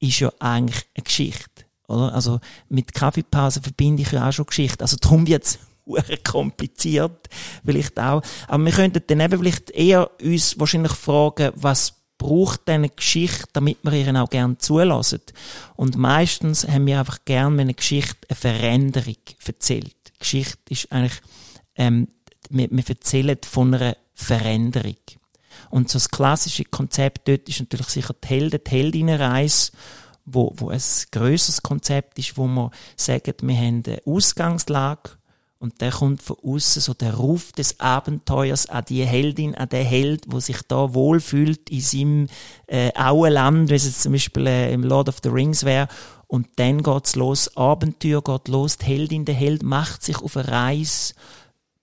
ist 0.00 0.18
ja 0.18 0.32
eigentlich 0.40 0.84
eine 0.94 1.04
Geschichte. 1.04 1.64
Oder? 1.86 2.12
Also 2.12 2.40
mit 2.68 2.92
Kaffeepause 2.92 3.62
verbinde 3.62 4.02
ich 4.02 4.10
ja 4.10 4.28
auch 4.28 4.32
schon 4.32 4.46
Geschichte. 4.46 4.82
Also 4.82 4.96
darum 4.96 5.24
jetzt 5.26 5.60
kompliziert 6.24 7.28
vielleicht 7.64 7.98
auch. 8.00 8.22
Aber 8.48 8.64
wir 8.64 8.72
könnten 8.72 9.02
dann 9.06 9.20
eben 9.20 9.38
vielleicht 9.38 9.70
eher 9.70 10.10
uns 10.20 10.58
wahrscheinlich 10.58 10.92
fragen, 10.92 11.52
was 11.54 12.01
braucht 12.22 12.68
eine 12.68 12.88
Geschichte, 12.88 13.46
damit 13.52 13.78
wir 13.82 13.92
ihren 13.92 14.16
auch 14.16 14.30
gerne 14.30 14.56
zulassen. 14.58 15.20
Und 15.74 15.96
meistens 15.96 16.66
haben 16.66 16.86
wir 16.86 17.00
einfach 17.00 17.24
gern, 17.24 17.54
wenn 17.54 17.62
eine 17.62 17.74
Geschichte 17.74 18.28
eine 18.28 18.36
Veränderung 18.36 19.16
erzählt. 19.44 19.96
Geschichte 20.18 20.58
ist 20.70 20.90
eigentlich, 20.92 21.20
ähm, 21.74 22.08
wir, 22.48 22.68
wir 22.70 22.88
erzählen 22.88 23.38
von 23.44 23.74
einer 23.74 23.96
Veränderung. 24.14 24.96
Und 25.70 25.88
so 25.88 25.96
das 25.96 26.10
klassische 26.10 26.64
Konzept 26.64 27.26
dort 27.28 27.48
ist 27.48 27.60
natürlich 27.60 27.88
sicher 27.88 28.14
die 28.22 28.28
Helden, 28.28 28.60
die 28.64 28.70
Heldinnenreise, 28.70 29.72
wo, 30.24 30.52
wo 30.56 30.68
ein 30.68 30.80
grösseres 31.10 31.62
Konzept 31.62 32.18
ist, 32.18 32.36
wo 32.36 32.46
man 32.46 32.70
sagt, 32.96 33.42
wir 33.42 33.56
haben 33.56 33.82
eine 33.84 34.00
Ausgangslage 34.06 35.10
und 35.62 35.80
der 35.80 35.92
kommt 35.92 36.20
von 36.20 36.36
außen 36.42 36.82
so 36.82 36.92
der 36.92 37.14
Ruf 37.14 37.52
des 37.52 37.78
Abenteuers 37.78 38.66
an 38.66 38.84
die 38.88 39.04
Heldin, 39.04 39.54
an 39.54 39.68
den 39.68 39.86
Held, 39.86 40.24
wo 40.26 40.40
sich 40.40 40.60
da 40.66 40.92
wohlfühlt 40.92 41.70
in 41.70 41.80
seinem 41.80 42.26
äh, 42.66 42.90
Auenland, 42.96 43.70
wie 43.70 43.74
es 43.74 43.84
jetzt 43.84 44.02
zum 44.02 44.10
Beispiel 44.10 44.48
äh, 44.48 44.72
im 44.72 44.82
Lord 44.82 45.08
of 45.08 45.18
the 45.22 45.28
Rings 45.28 45.62
wäre. 45.62 45.86
Und 46.26 46.48
dann 46.56 46.82
geht's 46.82 47.14
los, 47.14 47.56
Abenteuer 47.56 48.22
geht 48.22 48.48
los, 48.48 48.76
die 48.76 48.86
Heldin, 48.86 49.24
der 49.24 49.36
Held 49.36 49.62
macht 49.62 50.02
sich 50.02 50.18
auf 50.18 50.36
eine 50.36 50.48
Reise, 50.48 51.14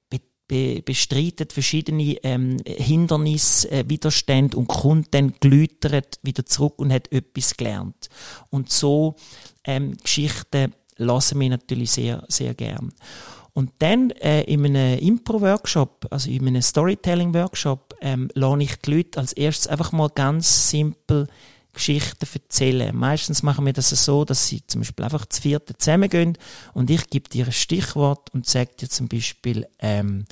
be 0.09 0.19
be 0.49 0.81
bestreitet 0.83 1.53
verschiedene 1.53 2.17
ähm, 2.23 2.57
Hindernisse, 2.67 3.71
äh, 3.71 3.85
Widerstände 3.87 4.57
und 4.57 4.67
kommt 4.67 5.13
dann 5.13 5.35
geläutert 5.39 6.19
wieder 6.21 6.45
zurück 6.45 6.79
und 6.79 6.91
hat 6.91 7.13
etwas 7.13 7.55
gelernt. 7.55 8.09
Und 8.49 8.69
so 8.69 9.15
ähm, 9.63 9.95
Geschichten 10.03 10.73
lassen 10.97 11.39
wir 11.39 11.49
natürlich 11.49 11.91
sehr, 11.91 12.25
sehr 12.27 12.53
gern. 12.53 12.91
Und 13.59 13.73
dann 13.79 14.11
äh, 14.11 14.43
in 14.43 14.65
einem 14.65 14.97
Impro-Workshop, 14.99 16.07
also 16.11 16.29
in 16.29 16.47
einem 16.47 16.61
Storytelling-Workshop, 16.61 17.93
ähm, 17.99 18.29
lerne 18.33 18.63
ich 18.63 18.77
die 18.77 18.95
Leute 18.95 19.19
als 19.19 19.33
erstes 19.33 19.67
einfach 19.67 19.91
mal 19.91 20.07
ganz 20.07 20.69
simpel 20.69 21.27
Geschichten 21.73 22.25
erzählen. 22.33 22.95
Meistens 22.95 23.43
machen 23.43 23.65
wir 23.65 23.73
das 23.73 23.89
so, 23.89 24.23
dass 24.23 24.47
sie 24.47 24.65
zum 24.65 24.79
Beispiel 24.79 25.03
einfach 25.03 25.25
zu 25.25 25.41
vierten 25.41 25.73
zusammengehen 25.77 26.37
und 26.73 26.89
ich 26.89 27.09
gebe 27.09 27.27
dir 27.27 27.47
ein 27.47 27.51
Stichwort 27.51 28.33
und 28.33 28.45
sage 28.47 28.71
dir 28.79 28.87
zum 28.87 29.09
Beispiel 29.09 29.67
ähm, 29.79 30.23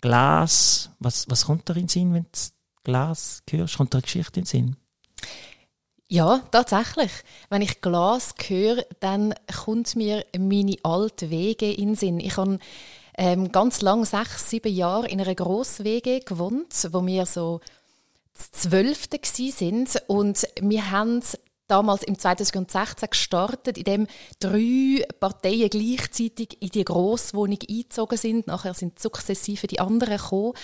Glas. 0.00 0.88
Was, 1.00 1.28
was 1.28 1.44
kommt 1.44 1.68
da 1.68 1.74
in 1.74 1.80
den 1.80 1.88
Sinn, 1.88 2.14
wenn 2.14 2.22
du 2.22 2.38
Glas 2.82 3.42
hörst? 3.50 3.76
Kommt 3.76 3.92
da 3.92 3.98
eine 3.98 4.04
Geschichte 4.04 4.40
in 4.40 4.44
den 4.44 4.46
Sinn? 4.46 4.76
Ja, 6.12 6.42
tatsächlich. 6.50 7.12
Wenn 7.50 7.62
ich 7.62 7.80
Glas 7.80 8.34
höre, 8.48 8.84
dann 8.98 9.32
kommt 9.64 9.94
mir 9.94 10.24
meine 10.36 10.74
alte 10.82 11.30
Wege 11.30 11.70
in 11.72 11.90
den 11.90 11.94
Sinn. 11.94 12.18
Ich 12.18 12.36
habe 12.36 12.58
ähm, 13.16 13.52
ganz 13.52 13.80
lang, 13.80 14.04
sechs, 14.04 14.50
sieben 14.50 14.74
Jahre 14.74 15.06
in 15.06 15.20
einer 15.20 15.36
Gross-WG 15.36 16.18
gewohnt, 16.26 16.88
wo 16.90 17.06
wir 17.06 17.26
so 17.26 17.60
Zwölfte 18.34 19.20
sind 19.22 20.02
und 20.08 20.48
wir 20.60 20.90
haben 20.90 21.22
damals 21.68 22.02
im 22.02 22.18
2016 22.18 23.10
gestartet, 23.10 23.78
in 23.78 23.84
dem 23.84 24.06
drei 24.40 25.06
Parteien 25.20 25.70
gleichzeitig 25.70 26.60
in 26.60 26.70
die 26.70 26.84
Grosswohnung 26.84 27.58
eingezogen 27.68 28.18
sind. 28.18 28.46
Nachher 28.48 28.74
sind 28.74 28.98
sukzessive 28.98 29.68
die 29.68 29.78
anderen 29.78 30.16
gekommen. 30.16 30.54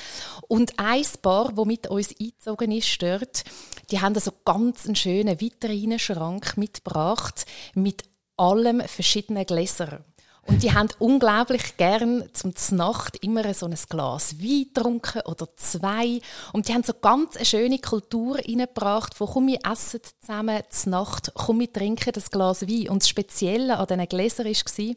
Und 0.48 0.72
ein 0.78 1.04
Paar, 1.22 1.52
das 1.52 1.64
mit 1.64 1.86
uns 1.86 2.08
eingezogen 2.18 2.72
ist, 2.72 3.00
dort, 3.00 3.44
die 3.90 4.00
haben 4.00 4.19
so 4.19 4.33
ganz 4.45 4.87
einen 4.87 4.97
schönen 4.97 5.40
Vitrine-Schrank 5.40 6.57
mitgebracht 6.57 7.47
mit 7.75 8.05
allem 8.37 8.81
verschiedenen 8.81 9.47
Gläsern. 9.47 10.05
Und 10.47 10.62
die 10.62 10.73
haben 10.73 10.88
unglaublich 11.00 11.76
gern 11.76 12.25
zum 12.33 12.55
Nacht 12.71 13.16
immer 13.16 13.52
so 13.52 13.66
ein 13.66 13.76
Glas 13.88 14.38
Wein 14.40 14.66
getrunken 14.73 15.23
oder 15.23 15.49
zwei. 15.57 16.21
Und 16.52 16.69
die 16.69 16.75
haben 16.75 16.85
so 16.85 16.95
ganz 16.95 17.37
eine 17.37 17.45
schöne 17.45 17.78
Kultur 17.81 18.38
reingebracht, 18.38 19.19
wo 19.19 19.26
komm, 19.26 19.49
wir 19.49 19.59
essen 19.71 20.00
zusammen 20.21 20.62
zur 20.71 20.90
Nacht, 20.90 21.33
komm, 21.35 21.61
wir 21.61 21.73
trinken 21.73 22.12
das 22.12 22.31
Glas 22.31 22.62
Wein. 22.62 22.88
Und 22.88 23.02
das 23.02 23.09
Spezielle 23.09 23.76
an 23.76 23.87
diesen 23.87 24.09
Gläsern 24.09 24.47
war, 24.47 24.95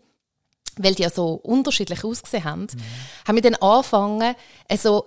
weil 0.78 0.96
die 0.96 1.04
ja 1.04 1.10
so 1.10 1.34
unterschiedlich 1.34 2.04
ausgesehen 2.04 2.44
haben, 2.44 2.62
mhm. 2.62 3.28
haben 3.28 3.36
wir 3.36 3.42
dann 3.42 3.56
angefangen, 3.56 4.36
also 4.68 5.06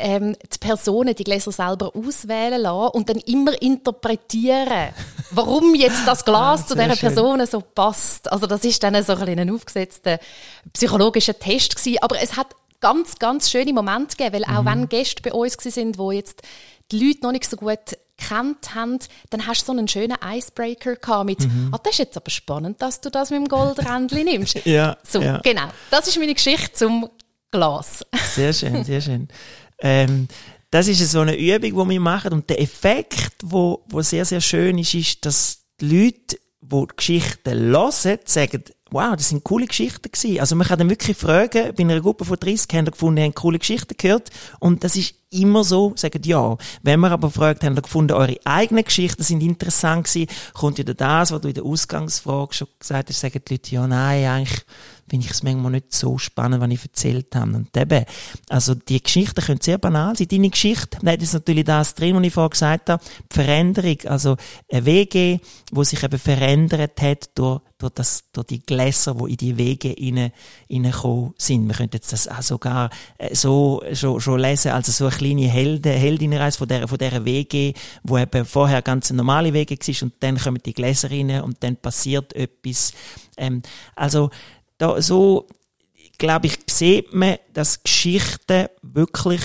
ähm, 0.00 0.36
die 0.52 0.58
Personen 0.58 1.14
die 1.14 1.24
Gläser 1.24 1.52
selber 1.52 1.92
auswählen 1.94 2.60
lassen 2.60 2.92
und 2.92 3.08
dann 3.08 3.18
immer 3.18 3.60
interpretieren, 3.60 4.88
warum 5.30 5.74
jetzt 5.74 6.06
das 6.06 6.24
Glas 6.24 6.62
ah, 6.62 6.66
zu 6.66 6.74
dieser. 6.74 6.96
Person 6.96 7.46
so 7.46 7.60
passt. 7.60 8.30
Also 8.30 8.46
das 8.46 8.64
ist 8.64 8.82
dann 8.82 9.02
so 9.02 9.14
ein, 9.14 9.38
ein 9.38 9.50
aufgesetzter 9.50 10.18
psychologischer 10.72 11.38
Test 11.38 11.76
gewesen. 11.76 11.98
Aber 12.02 12.20
es 12.20 12.36
hat 12.36 12.48
ganz, 12.80 13.18
ganz 13.18 13.50
schöne 13.50 13.72
Momente 13.72 14.16
gegeben, 14.16 14.34
weil 14.34 14.56
auch 14.56 14.62
mhm. 14.62 14.66
wenn 14.66 14.88
Gäste 14.88 15.22
bei 15.22 15.32
uns 15.32 15.54
sind, 15.54 15.98
wo 15.98 16.12
jetzt 16.12 16.42
die 16.90 17.06
Leute 17.06 17.20
noch 17.22 17.32
nicht 17.32 17.48
so 17.48 17.56
gut 17.56 17.78
kennt 18.16 18.74
haben, 18.74 18.98
dann 19.30 19.46
hast 19.46 19.62
du 19.62 19.66
so 19.66 19.72
einen 19.72 19.88
schönen 19.88 20.16
Icebreaker 20.24 20.96
gehabt 20.96 21.24
mit, 21.24 21.40
mhm. 21.40 21.70
ah, 21.72 21.78
das 21.82 21.94
ist 21.94 21.98
jetzt 21.98 22.16
aber 22.16 22.30
spannend, 22.30 22.80
dass 22.82 23.00
du 23.00 23.10
das 23.10 23.30
mit 23.30 23.40
dem 23.40 23.48
Goldrändchen 23.48 24.24
nimmst. 24.24 24.54
ja, 24.66 24.96
so, 25.02 25.20
ja. 25.20 25.38
genau. 25.38 25.68
Das 25.90 26.06
ist 26.06 26.18
meine 26.18 26.34
Geschichte 26.34 26.72
zum 26.72 27.08
Glas. 27.50 28.04
Sehr 28.34 28.52
schön, 28.52 28.84
sehr 28.84 29.00
schön. 29.00 29.28
Ähm, 29.80 30.28
das 30.70 30.86
ist 30.86 31.10
so 31.10 31.20
eine 31.20 31.36
Übung, 31.36 31.88
die 31.88 31.94
wir 31.94 32.00
machen. 32.00 32.32
Und 32.32 32.48
der 32.48 32.60
Effekt, 32.60 33.36
wo, 33.42 33.84
wo 33.88 34.02
sehr, 34.02 34.24
sehr 34.24 34.40
schön 34.40 34.78
ist, 34.78 34.94
ist, 34.94 35.26
dass 35.26 35.62
die 35.80 36.04
Leute, 36.04 36.36
die, 36.60 36.86
die 36.86 36.96
Geschichten 36.96 37.58
hören, 37.58 38.18
sagen, 38.24 38.64
wow, 38.90 39.14
das 39.16 39.28
sind 39.28 39.44
coole 39.44 39.66
Geschichten 39.66 40.10
gewesen. 40.10 40.40
Also 40.40 40.56
man 40.56 40.66
kann 40.66 40.78
dann 40.78 40.90
wirklich 40.90 41.16
fragen, 41.16 41.74
bei 41.74 41.82
einer 41.82 42.00
Gruppe 42.00 42.24
von 42.24 42.38
30 42.38 42.68
haben 42.72 42.86
wir 42.86 42.92
gefunden, 42.92 43.22
haben 43.22 43.34
coole 43.34 43.58
Geschichten 43.58 43.94
gehört. 43.96 44.30
Und 44.58 44.84
das 44.84 44.96
ist 44.96 45.14
immer 45.30 45.64
so, 45.64 45.92
sagen 45.96 46.22
ja. 46.24 46.56
Wenn 46.82 47.00
wir 47.00 47.10
aber 47.10 47.30
fragt, 47.30 47.62
haben 47.62 47.76
wir 47.76 47.82
gefunden, 47.82 48.12
eure 48.12 48.36
eigenen 48.44 48.84
Geschichten 48.84 49.22
sind 49.22 49.42
interessant 49.42 50.06
gewesen, 50.06 50.30
kommt 50.54 50.78
wieder 50.78 50.94
das, 50.94 51.30
was 51.30 51.40
du 51.40 51.48
in 51.48 51.54
der 51.54 51.64
Ausgangsfrage 51.64 52.54
schon 52.54 52.68
gesagt 52.78 53.08
hast, 53.08 53.20
sagen 53.20 53.40
die 53.46 53.54
Leute, 53.54 53.74
ja, 53.74 53.86
nein, 53.86 54.26
eigentlich 54.26 54.64
finde 55.10 55.26
ich 55.26 55.32
es 55.32 55.42
manchmal 55.42 55.72
nicht 55.72 55.92
so 55.92 56.18
spannend, 56.18 56.60
was 56.60 56.70
ich 56.70 56.82
erzählt 56.82 57.34
habe. 57.34 57.56
Und 57.56 57.76
eben, 57.76 58.04
also 58.48 58.76
die 58.76 59.02
Geschichten 59.02 59.42
können 59.42 59.60
sehr 59.60 59.76
banal 59.76 60.14
sein. 60.14 60.28
Deine 60.28 60.50
Geschichte, 60.50 60.98
da 61.02 61.12
ist 61.12 61.34
natürlich 61.34 61.64
das 61.64 61.96
drin, 61.96 62.14
was 62.14 62.22
ich 62.22 62.32
vorher 62.32 62.50
gesagt 62.50 62.90
habe, 62.90 63.02
die 63.30 63.34
Veränderung, 63.34 63.96
also 64.06 64.36
eine 64.70 64.86
WG, 64.86 65.38
wo 65.72 65.82
sich 65.82 66.00
eben 66.04 66.18
verändert 66.18 67.02
hat 67.02 67.30
durch, 67.34 67.60
durch, 67.78 67.92
das, 67.92 68.22
durch 68.32 68.46
die 68.46 68.60
Gläser, 68.60 69.16
die 69.16 69.32
in 69.32 69.36
die 69.36 69.58
Wege 69.58 69.96
reingekommen 70.70 71.34
sind. 71.36 71.66
Wir 71.66 71.74
könnten 71.74 71.96
jetzt 71.96 72.12
das 72.12 72.28
auch 72.28 72.42
sogar 72.42 72.90
äh, 73.18 73.34
so 73.34 73.82
schon, 73.92 74.20
schon 74.20 74.38
lesen, 74.38 74.70
also 74.70 74.92
so 74.92 75.06
eine 75.06 75.16
kleine 75.16 75.48
Helden, 75.48 75.92
Heldinnenreise 75.92 76.58
von 76.58 76.68
dieser, 76.68 76.86
von 76.86 76.98
dieser 76.98 77.24
WG, 77.24 77.72
wo 78.04 78.16
eben 78.16 78.44
vorher 78.44 78.80
ganz 78.82 79.10
normale 79.10 79.52
Wege 79.52 79.74
war 79.74 80.02
und 80.04 80.14
dann 80.20 80.38
kommen 80.38 80.60
die 80.64 80.72
Gläser 80.72 81.10
rein 81.10 81.40
und 81.40 81.56
dann 81.64 81.76
passiert 81.76 82.32
etwas. 82.34 82.92
Ähm, 83.36 83.62
also 83.96 84.30
da, 84.80 85.00
so, 85.00 85.46
glaube 86.18 86.46
ich, 86.46 86.58
sieht 86.68 87.14
man, 87.14 87.36
dass 87.52 87.82
Geschichten 87.82 88.68
wirklich 88.82 89.42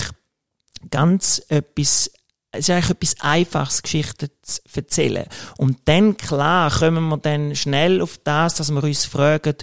ganz 0.90 1.42
etwas 1.48 2.10
es 2.52 2.68
ist 2.68 2.70
eigentlich 2.70 2.90
etwas 2.90 3.20
Einfaches, 3.20 3.82
Geschichten 3.82 4.30
zu 4.40 4.60
erzählen. 4.74 5.26
Und 5.58 5.76
dann, 5.84 6.16
klar, 6.16 6.70
kommen 6.70 7.06
wir 7.08 7.18
dann 7.18 7.54
schnell 7.54 8.00
auf 8.00 8.18
das, 8.24 8.54
dass 8.54 8.70
wir 8.72 8.82
uns 8.82 9.04
fragen, 9.04 9.56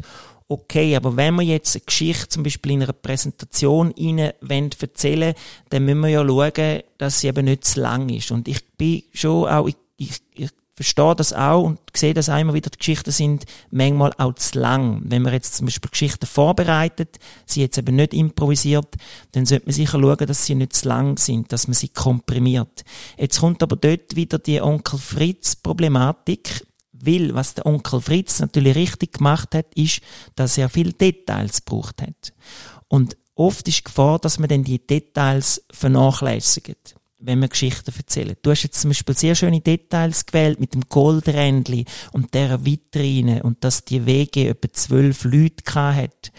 okay, 0.47 0.95
aber 0.95 1.15
wenn 1.15 1.35
wir 1.35 1.43
jetzt 1.43 1.75
eine 1.75 1.85
Geschichte 1.85 2.29
zum 2.29 2.43
Beispiel 2.43 2.73
in 2.73 2.83
einer 2.83 2.93
Präsentation 2.93 3.91
Ihnen 3.95 4.33
erzählen 4.47 5.33
dann 5.69 5.85
müssen 5.85 6.01
wir 6.01 6.09
ja 6.09 6.27
schauen, 6.27 6.83
dass 6.99 7.19
sie 7.19 7.27
eben 7.29 7.45
nicht 7.45 7.65
zu 7.65 7.81
lang 7.81 8.09
ist. 8.09 8.31
Und 8.31 8.47
ich 8.47 8.63
bin 8.77 9.03
schon 9.13 9.47
auch, 9.47 9.67
ich, 9.67 9.77
ich, 9.97 10.21
ich 10.35 10.51
verstehe 10.75 11.15
das 11.15 11.33
auch 11.33 11.63
und 11.63 11.79
sehe 11.95 12.13
das 12.13 12.29
einmal 12.29 12.55
wieder, 12.55 12.69
die 12.69 12.77
Geschichten 12.77 13.11
sind 13.11 13.45
manchmal 13.69 14.11
auch 14.17 14.33
zu 14.35 14.59
lang. 14.59 15.01
Wenn 15.05 15.21
man 15.21 15.33
jetzt 15.33 15.55
zum 15.55 15.67
Beispiel 15.67 15.91
Geschichten 15.91 16.25
vorbereitet, 16.25 17.19
sie 17.45 17.61
jetzt 17.61 17.77
eben 17.77 17.95
nicht 17.95 18.13
improvisiert, 18.13 18.95
dann 19.33 19.45
sollte 19.45 19.67
man 19.67 19.73
sicher 19.73 19.99
schauen, 19.99 20.27
dass 20.27 20.45
sie 20.45 20.55
nicht 20.55 20.73
zu 20.73 20.87
lang 20.87 21.17
sind, 21.17 21.51
dass 21.51 21.67
man 21.67 21.75
sie 21.75 21.89
komprimiert. 21.89 22.83
Jetzt 23.17 23.39
kommt 23.39 23.61
aber 23.61 23.75
dort 23.75 24.15
wieder 24.15 24.39
die 24.39 24.61
Onkel 24.61 24.97
Fritz 24.97 25.55
Problematik, 25.55 26.65
weil 26.91 27.35
was 27.35 27.53
der 27.53 27.65
Onkel 27.65 28.01
Fritz 28.01 28.39
natürlich 28.39 28.75
richtig 28.75 29.13
gemacht 29.13 29.53
hat, 29.53 29.73
ist, 29.75 30.01
dass 30.35 30.57
er 30.57 30.69
viele 30.69 30.93
Details 30.93 31.63
gebraucht 31.65 32.01
hat. 32.01 32.33
Und 32.87 33.17
oft 33.35 33.67
ist 33.67 33.79
die 33.79 33.83
Gefahr, 33.83 34.19
dass 34.19 34.39
man 34.39 34.49
dann 34.49 34.63
die 34.63 34.85
Details 34.85 35.63
vernachlässigt 35.71 36.95
wenn 37.25 37.39
wir 37.39 37.47
Geschichten 37.47 37.93
erzählen. 37.95 38.35
Du 38.41 38.51
hast 38.51 38.63
jetzt 38.63 38.81
zum 38.81 38.89
Beispiel 38.89 39.15
sehr 39.15 39.35
schöne 39.35 39.61
Details 39.61 40.25
gewählt 40.25 40.59
mit 40.59 40.73
dem 40.73 40.81
Goldrändli 40.81 41.85
und 42.11 42.33
der 42.33 42.65
Vitrine 42.65 43.43
und 43.43 43.63
dass 43.63 43.85
die 43.85 44.05
Wege 44.05 44.49
etwa 44.49 44.71
zwölf 44.73 45.23
Leute 45.23 45.73
hat. 45.73 46.31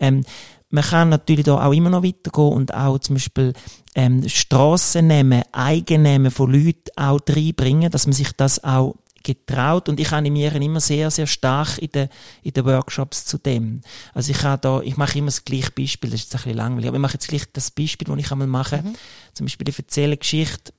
Ähm, 0.00 0.24
man 0.70 0.82
kann 0.82 1.08
natürlich 1.08 1.44
da 1.44 1.64
auch 1.64 1.72
immer 1.72 1.90
noch 1.90 2.02
weitergehen 2.02 2.52
und 2.52 2.74
auch 2.74 2.98
zum 2.98 3.14
Beispiel 3.14 3.52
ähm, 3.94 4.28
Strassennamen, 4.28 5.44
Eigennamen 5.52 6.32
von 6.32 6.52
Leuten 6.52 6.90
auch 6.96 7.20
reinbringen, 7.28 7.92
dass 7.92 8.06
man 8.06 8.12
sich 8.12 8.32
das 8.32 8.62
auch 8.64 8.96
getraut 9.24 9.88
und 9.88 9.98
ich 9.98 10.12
animiere 10.12 10.58
immer 10.58 10.80
sehr, 10.80 11.10
sehr 11.10 11.26
stark 11.26 11.78
in 11.78 11.90
den, 11.90 12.08
in 12.42 12.52
den 12.52 12.64
Workshops 12.64 13.24
zu 13.24 13.38
dem. 13.38 13.80
Also 14.12 14.30
ich 14.30 14.42
habe 14.42 14.60
da, 14.60 14.80
ich 14.80 14.96
mache 14.96 15.18
immer 15.18 15.28
das 15.28 15.44
gleiche 15.44 15.72
Beispiel, 15.72 16.10
das 16.10 16.20
ist 16.20 16.26
jetzt 16.26 16.34
ein 16.34 16.44
bisschen 16.44 16.56
langweilig, 16.56 16.88
aber 16.88 16.96
ich 16.96 17.02
mache 17.02 17.14
jetzt 17.14 17.28
gleich 17.28 17.44
das 17.52 17.70
Beispiel, 17.70 18.06
das 18.06 18.18
ich 18.18 18.30
einmal 18.30 18.46
mache. 18.46 18.82
Mhm. 18.82 18.94
Zum 19.32 19.46
Beispiel, 19.46 19.68
ich 19.68 19.78
erzähle 19.78 20.16
Geschichte, 20.16 20.72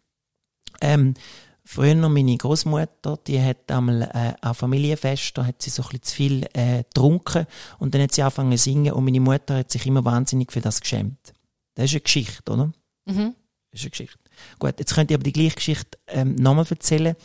ähm, 0.81 1.15
Früher 1.67 1.95
meine 1.95 2.37
Großmutter, 2.37 3.17
die 3.25 3.41
hat 3.41 3.71
einmal 3.71 4.03
äh, 4.03 4.33
an 4.39 4.53
Familienfest, 4.53 5.35
da 5.35 5.45
hat 5.47 5.63
sie 5.63 5.71
so 5.71 5.81
ein 5.81 5.89
bisschen 5.89 6.03
zu 6.03 6.15
viel 6.15 6.47
äh, 6.53 6.83
getrunken 6.83 7.47
und 7.79 7.95
dann 7.95 8.03
hat 8.03 8.11
sie 8.11 8.21
angefangen 8.21 8.55
zu 8.55 8.65
singen 8.65 8.93
und 8.93 9.03
meine 9.03 9.19
Mutter 9.19 9.57
hat 9.57 9.71
sich 9.71 9.83
immer 9.87 10.05
wahnsinnig 10.05 10.51
für 10.51 10.61
das 10.61 10.79
geschämt. 10.79 11.33
Das 11.73 11.85
ist 11.85 11.93
eine 11.93 12.01
Geschichte, 12.01 12.51
oder? 12.51 12.71
Mhm. 13.05 13.33
Das 13.71 13.81
ist 13.81 13.85
eine 13.85 13.89
Geschichte. 13.89 14.19
Gut, 14.59 14.75
jetzt 14.79 14.93
könnt 14.93 15.11
ihr 15.11 15.15
aber 15.15 15.23
die 15.23 15.33
gleiche 15.33 15.55
Geschichte 15.55 15.97
ähm, 16.07 16.35
nochmal 16.35 16.65
erzählen. 16.69 17.15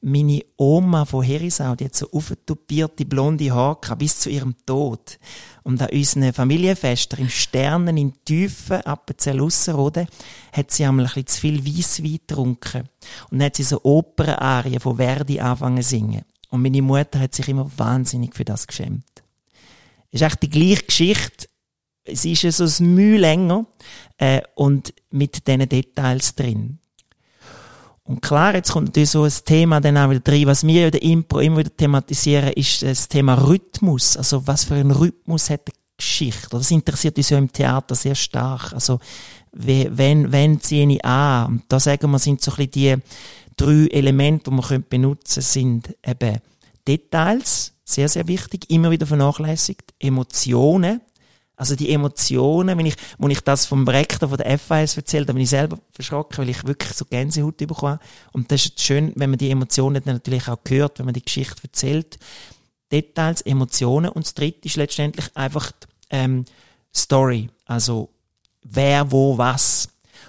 Meine 0.00 0.42
Oma 0.56 1.04
von 1.04 1.24
Herisau, 1.24 1.74
die 1.74 1.86
hat 1.86 1.94
so 1.94 2.10
aufgetupierte 2.10 3.04
blonde 3.04 3.52
Haare 3.52 3.96
bis 3.96 4.20
zu 4.20 4.30
ihrem 4.30 4.54
Tod. 4.64 5.18
Und 5.64 5.82
an 5.82 5.90
unseren 5.90 6.32
Familienfesten 6.32 7.18
im 7.18 7.28
Sternen 7.28 7.96
in 7.96 8.12
Tiefen, 8.24 8.80
Appenzell 8.82 9.40
Ausserrhoden, 9.40 10.06
hat 10.52 10.70
sie 10.70 10.84
einmal 10.84 11.06
ein 11.06 11.12
bisschen 11.12 11.26
zu 11.26 11.40
viel 11.40 11.66
Weisswein 11.66 12.12
getrunken. 12.12 12.88
Und 13.30 13.38
dann 13.38 13.46
hat 13.46 13.56
sie 13.56 13.64
so 13.64 13.80
Opernarien 13.82 14.80
von 14.80 14.96
Verdi 14.96 15.40
angefangen 15.40 15.82
zu 15.82 15.90
singen. 15.90 16.22
Und 16.50 16.62
meine 16.62 16.82
Mutter 16.82 17.20
hat 17.20 17.34
sich 17.34 17.48
immer 17.48 17.70
wahnsinnig 17.76 18.34
für 18.34 18.44
das 18.44 18.66
geschämt. 18.66 19.04
Es 20.10 20.20
ist 20.20 20.26
echt 20.26 20.42
die 20.42 20.50
gleiche 20.50 20.84
Geschichte, 20.84 21.48
es 22.10 22.24
ist 22.24 22.56
so 22.56 22.64
ein 22.64 22.94
Mühe 22.94 23.18
länger 23.18 23.66
äh, 24.18 24.42
und 24.54 24.94
mit 25.10 25.46
diesen 25.46 25.68
Details 25.68 26.34
drin. 26.34 26.78
Und 28.04 28.22
klar, 28.22 28.54
jetzt 28.54 28.72
kommt 28.72 28.86
natürlich 28.88 29.10
so 29.10 29.24
ein 29.24 29.32
Thema 29.44 29.80
dann 29.80 29.98
auch 29.98 30.10
wieder 30.10 30.32
rein. 30.32 30.46
Was 30.46 30.66
wir 30.66 30.86
in 30.86 30.92
der 30.92 31.02
Impro 31.02 31.40
immer 31.40 31.58
wieder 31.58 31.76
thematisieren, 31.76 32.52
ist 32.54 32.82
das 32.82 33.06
Thema 33.06 33.34
Rhythmus. 33.34 34.16
Also, 34.16 34.46
was 34.46 34.64
für 34.64 34.76
einen 34.76 34.92
Rhythmus 34.92 35.50
hat 35.50 35.68
die 35.68 35.72
Geschichte? 35.98 36.48
Das 36.50 36.70
interessiert 36.70 37.18
uns 37.18 37.28
ja 37.28 37.36
im 37.36 37.52
Theater 37.52 37.94
sehr 37.94 38.14
stark. 38.14 38.72
Also, 38.72 38.98
wenn, 39.52 40.32
wenn 40.32 40.60
ziehe 40.60 40.90
ich 40.90 41.04
an? 41.04 41.46
Und 41.46 41.62
da 41.68 41.78
sagen 41.78 42.10
wir, 42.10 42.18
sind 42.18 42.40
so 42.40 42.52
ein 42.52 42.68
bisschen 42.68 42.70
die 42.72 42.96
drei 43.58 43.88
Elemente, 43.88 44.50
die 44.50 44.56
man 44.56 44.84
benutzen 44.88 45.42
sind 45.42 45.94
eben 46.06 46.38
Details, 46.86 47.74
sehr, 47.84 48.08
sehr 48.08 48.26
wichtig, 48.26 48.70
immer 48.70 48.90
wieder 48.90 49.06
vernachlässigt, 49.06 49.92
Emotionen, 49.98 51.02
also 51.58 51.74
die 51.74 51.90
Emotionen, 51.90 52.78
wenn 52.78 52.86
ich, 52.86 52.94
wenn 53.18 53.30
ich 53.30 53.40
das 53.40 53.66
vom 53.66 53.86
Rektor 53.86 54.28
von 54.28 54.38
der 54.38 54.58
FAS 54.58 54.96
erzählt, 54.96 55.28
da 55.28 55.32
bin 55.32 55.42
ich 55.42 55.50
selber 55.50 55.78
verschrocken, 55.90 56.38
weil 56.38 56.50
ich 56.50 56.64
wirklich 56.64 56.92
so 56.92 57.04
Gänsehaut 57.04 57.56
bekomme. 57.56 57.98
Und 58.32 58.52
das 58.52 58.66
ist 58.66 58.80
schön, 58.80 59.12
wenn 59.16 59.30
man 59.30 59.38
die 59.40 59.50
Emotionen 59.50 60.00
dann 60.04 60.14
natürlich 60.14 60.46
auch 60.46 60.58
hört, 60.68 61.00
wenn 61.00 61.06
man 61.06 61.14
die 61.14 61.24
Geschichte 61.24 61.60
erzählt. 61.64 62.16
Details, 62.92 63.42
Emotionen. 63.42 64.08
Und 64.10 64.24
das 64.24 64.34
dritte 64.34 64.66
ist 64.66 64.76
letztendlich 64.76 65.26
einfach 65.34 65.72
die, 65.72 65.86
ähm, 66.10 66.44
Story. 66.94 67.50
Also 67.64 68.10
wer, 68.62 69.10
wo, 69.10 69.36
was. 69.36 69.88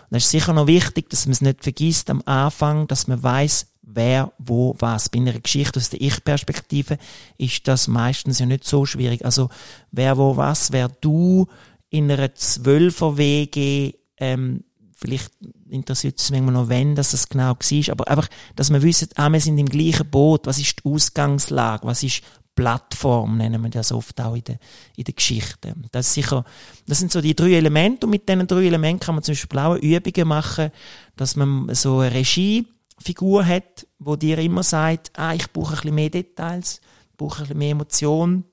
Und 0.09 0.15
das 0.15 0.25
ist 0.25 0.31
sicher 0.31 0.53
noch 0.53 0.65
wichtig, 0.65 1.11
dass 1.11 1.27
man 1.27 1.33
es 1.33 1.41
nicht 1.41 1.61
vergisst 1.61 2.09
am 2.09 2.23
Anfang, 2.25 2.87
dass 2.87 3.07
man 3.07 3.21
weiß, 3.21 3.67
wer, 3.93 4.31
wo, 4.37 4.75
was. 4.79 5.09
Bei 5.09 5.19
einer 5.19 5.39
Geschichte 5.39 5.79
aus 5.79 5.89
der 5.89 6.01
Ich-Perspektive 6.01 6.97
ist 7.37 7.67
das 7.67 7.87
meistens 7.87 8.39
ja 8.39 8.45
nicht 8.45 8.63
so 8.63 8.85
schwierig. 8.85 9.25
Also, 9.25 9.49
wer, 9.91 10.17
wo, 10.17 10.37
was, 10.37 10.71
wer 10.71 10.89
du 10.89 11.47
in 11.89 12.11
einer 12.11 12.33
Zwölfer-WG, 12.33 13.93
ähm, 14.17 14.63
vielleicht 14.95 15.31
interessiert 15.69 16.19
es 16.19 16.29
manchmal 16.31 16.53
noch, 16.53 16.69
wenn 16.69 16.95
das 16.95 17.13
es 17.13 17.29
genau 17.29 17.51
war, 17.51 17.91
aber 17.91 18.07
einfach, 18.07 18.27
dass 18.55 18.71
wir 18.71 18.81
wissen, 18.81 19.09
ah, 19.15 19.29
wir 19.29 19.39
sind 19.39 19.57
im 19.57 19.67
gleichen 19.67 20.09
Boot, 20.09 20.45
was 20.45 20.59
ist 20.59 20.79
die 20.79 20.89
Ausgangslage, 20.89 21.87
was 21.87 22.03
ist 22.03 22.21
Plattform, 22.55 23.37
nennen 23.37 23.61
wir 23.61 23.69
das 23.69 23.93
oft 23.93 24.19
auch 24.19 24.35
in 24.35 24.43
der, 24.43 24.59
in 24.97 25.05
der 25.05 25.13
Geschichte. 25.13 25.73
Das 25.91 26.07
ist 26.07 26.15
sicher, 26.15 26.43
das 26.87 26.99
sind 26.99 27.09
so 27.09 27.21
die 27.21 27.35
drei 27.35 27.53
Elemente 27.53 28.05
und 28.05 28.09
mit 28.09 28.27
diesen 28.27 28.47
drei 28.47 28.65
Elementen 28.65 28.99
kann 28.99 29.15
man 29.15 29.23
zum 29.23 29.33
Beispiel 29.33 29.59
auch 29.59 29.75
Übungen 29.75 30.27
machen, 30.27 30.71
dass 31.15 31.37
man 31.37 31.73
so 31.73 31.99
eine 31.99 32.13
Regie 32.13 32.67
Figur 33.01 33.45
hat, 33.45 33.87
wo 33.97 34.15
dir 34.15 34.37
immer 34.39 34.63
sagt, 34.63 35.11
ah, 35.17 35.33
ich 35.33 35.51
brauche 35.51 35.73
ein 35.73 35.75
bisschen 35.75 35.95
mehr 35.95 36.09
Details, 36.09 36.81
brauche 37.17 37.39
ein 37.39 37.43
bisschen 37.43 37.57
mehr 37.57 37.71
Emotion. 37.71 38.43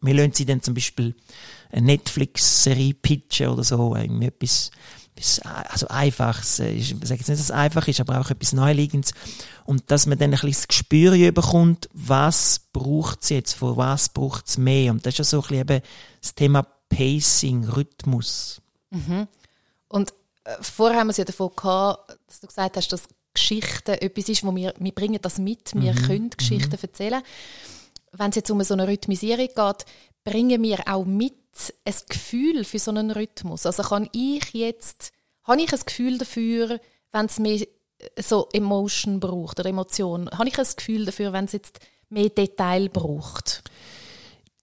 Wir 0.00 0.14
lassen 0.14 0.32
sie 0.34 0.46
dann 0.46 0.62
zum 0.62 0.74
Beispiel 0.74 1.14
eine 1.70 1.86
Netflix-Serie 1.86 2.94
pitchen 2.94 3.48
oder 3.48 3.64
so, 3.64 3.94
irgendwie 3.94 4.26
etwas, 4.26 4.70
also 5.68 5.88
einfaches, 5.88 6.58
ich 6.58 6.88
sage 6.88 7.00
jetzt 7.00 7.10
nicht, 7.10 7.28
dass 7.28 7.40
es 7.40 7.50
einfach 7.50 7.86
ist, 7.86 8.00
aber 8.00 8.20
auch 8.20 8.30
etwas 8.30 8.52
Neuliegendes. 8.52 9.12
Und 9.64 9.90
dass 9.90 10.06
man 10.06 10.18
dann 10.18 10.30
ein 10.30 10.32
bisschen 10.32 10.52
das 10.52 10.68
Gespür 10.68 11.32
bekommt, 11.32 11.88
was 11.92 12.60
braucht 12.72 13.22
es 13.22 13.28
jetzt, 13.28 13.52
von 13.52 13.76
was 13.76 14.08
braucht 14.08 14.48
es 14.48 14.58
mehr. 14.58 14.90
Und 14.90 15.06
das 15.06 15.14
ist 15.14 15.18
ja 15.18 15.24
so 15.24 15.36
ein 15.38 15.42
bisschen 15.42 15.60
eben 15.60 15.82
das 16.20 16.34
Thema 16.34 16.66
Pacing, 16.88 17.64
Rhythmus. 17.64 18.60
Mhm. 18.90 19.28
Und 19.88 20.12
äh, 20.44 20.56
vorher 20.60 20.98
haben 20.98 21.08
wir 21.08 21.12
es 21.12 21.16
ja 21.18 21.24
davon 21.24 21.50
gehabt, 21.54 22.18
dass 22.26 22.40
du 22.40 22.46
gesagt 22.46 22.76
hast, 22.76 22.92
dass 22.92 23.02
Geschichten 23.34 23.92
etwas 23.92 24.28
ist, 24.28 24.44
wo 24.44 24.54
wir, 24.54 24.74
wir 24.78 24.92
bringen 24.92 25.18
das 25.20 25.38
mit, 25.38 25.74
wir 25.74 25.92
mhm. 25.92 26.06
können 26.06 26.30
Geschichten 26.30 26.70
mhm. 26.70 26.78
erzählen. 26.82 27.22
Wenn 28.12 28.30
es 28.30 28.36
jetzt 28.36 28.50
um 28.50 28.62
so 28.62 28.74
eine 28.74 28.86
Rhythmisierung 28.86 29.48
geht, 29.48 29.86
bringen 30.24 30.62
wir 30.62 30.80
auch 30.86 31.04
mit 31.04 31.34
ein 31.84 31.94
Gefühl 32.08 32.64
für 32.64 32.78
so 32.78 32.90
einen 32.90 33.10
Rhythmus. 33.10 33.66
Also 33.66 33.82
kann 33.82 34.08
ich 34.12 34.52
jetzt, 34.52 35.12
habe 35.44 35.60
ich 35.60 35.72
ein 35.72 35.80
Gefühl 35.84 36.18
dafür, 36.18 36.80
wenn 37.12 37.26
es 37.26 37.38
mehr 37.38 37.64
so 38.18 38.48
Emotion 38.52 39.20
braucht 39.20 39.60
oder 39.60 39.68
Emotion, 39.68 40.30
habe 40.30 40.48
ich 40.48 40.58
ein 40.58 40.66
Gefühl 40.76 41.04
dafür, 41.04 41.32
wenn 41.32 41.44
es 41.44 41.52
jetzt 41.52 41.80
mehr 42.08 42.30
Detail 42.30 42.88
braucht? 42.88 43.62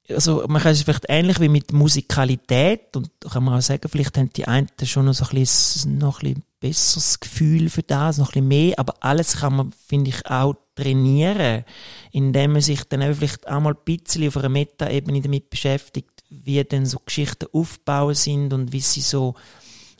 also 0.09 0.45
man 0.47 0.61
kann 0.61 0.71
es 0.71 0.83
vielleicht 0.83 1.05
ähnlich 1.07 1.39
wie 1.39 1.49
mit 1.49 1.73
Musikalität 1.73 2.95
und 2.95 3.09
kann 3.29 3.43
man 3.43 3.57
auch 3.57 3.61
sagen, 3.61 3.87
vielleicht 3.89 4.17
haben 4.17 4.31
die 4.33 4.47
einen 4.47 4.69
schon 4.83 5.05
noch 5.05 5.13
so 5.13 5.25
ein 5.25 5.31
bisschen, 5.31 5.97
noch 5.97 6.21
ein 6.21 6.33
bisschen 6.33 6.43
besseres 6.59 7.19
Gefühl 7.19 7.69
für 7.69 7.83
das, 7.83 8.17
noch 8.17 8.29
ein 8.29 8.31
bisschen 8.31 8.47
mehr, 8.47 8.79
aber 8.79 8.95
alles 9.01 9.37
kann 9.37 9.55
man, 9.55 9.71
finde 9.71 10.09
ich, 10.09 10.25
auch 10.25 10.55
trainieren, 10.75 11.63
indem 12.11 12.53
man 12.53 12.61
sich 12.61 12.83
dann 12.85 13.13
vielleicht 13.13 13.47
einmal 13.47 13.73
ein 13.73 13.83
bisschen 13.85 14.27
auf 14.27 14.37
einer 14.37 14.49
Meta-Ebene 14.49 15.21
damit 15.21 15.49
beschäftigt, 15.49 16.23
wie 16.29 16.63
denn 16.63 16.85
so 16.85 16.99
Geschichten 17.05 17.47
aufbauen 17.53 18.15
sind 18.15 18.53
und 18.53 18.71
wie 18.71 18.79
sie 18.79 19.01
so, 19.01 19.35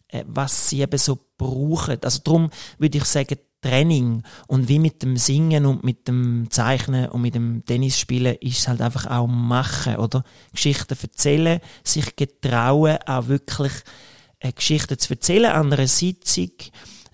äh, 0.07 0.23
was 0.27 0.69
sie 0.69 0.81
eben 0.81 0.97
so 0.97 1.19
brauchen. 1.37 1.97
Also 2.03 2.19
darum 2.23 2.49
würde 2.77 2.97
ich 2.97 3.05
sagen, 3.05 3.37
Training. 3.61 4.23
Und 4.47 4.69
wie 4.69 4.79
mit 4.79 5.03
dem 5.03 5.17
Singen 5.17 5.65
und 5.65 5.83
mit 5.83 6.07
dem 6.07 6.47
Zeichnen 6.49 7.09
und 7.09 7.21
mit 7.21 7.35
dem 7.35 7.65
Tennisspielen 7.65 8.37
ist 8.39 8.59
es 8.59 8.67
halt 8.67 8.81
einfach 8.81 9.07
auch 9.07 9.27
machen, 9.27 9.97
oder? 9.97 10.23
Geschichten 10.53 10.95
erzählen, 11.01 11.59
sich 11.83 12.15
getrauen, 12.15 12.97
auch 13.05 13.27
wirklich 13.27 13.73
äh, 14.39 14.51
Geschichten 14.51 14.97
zu 14.97 15.13
erzählen 15.13 15.51
an 15.51 15.73
einer 15.73 15.87
Sitzung. 15.87 16.51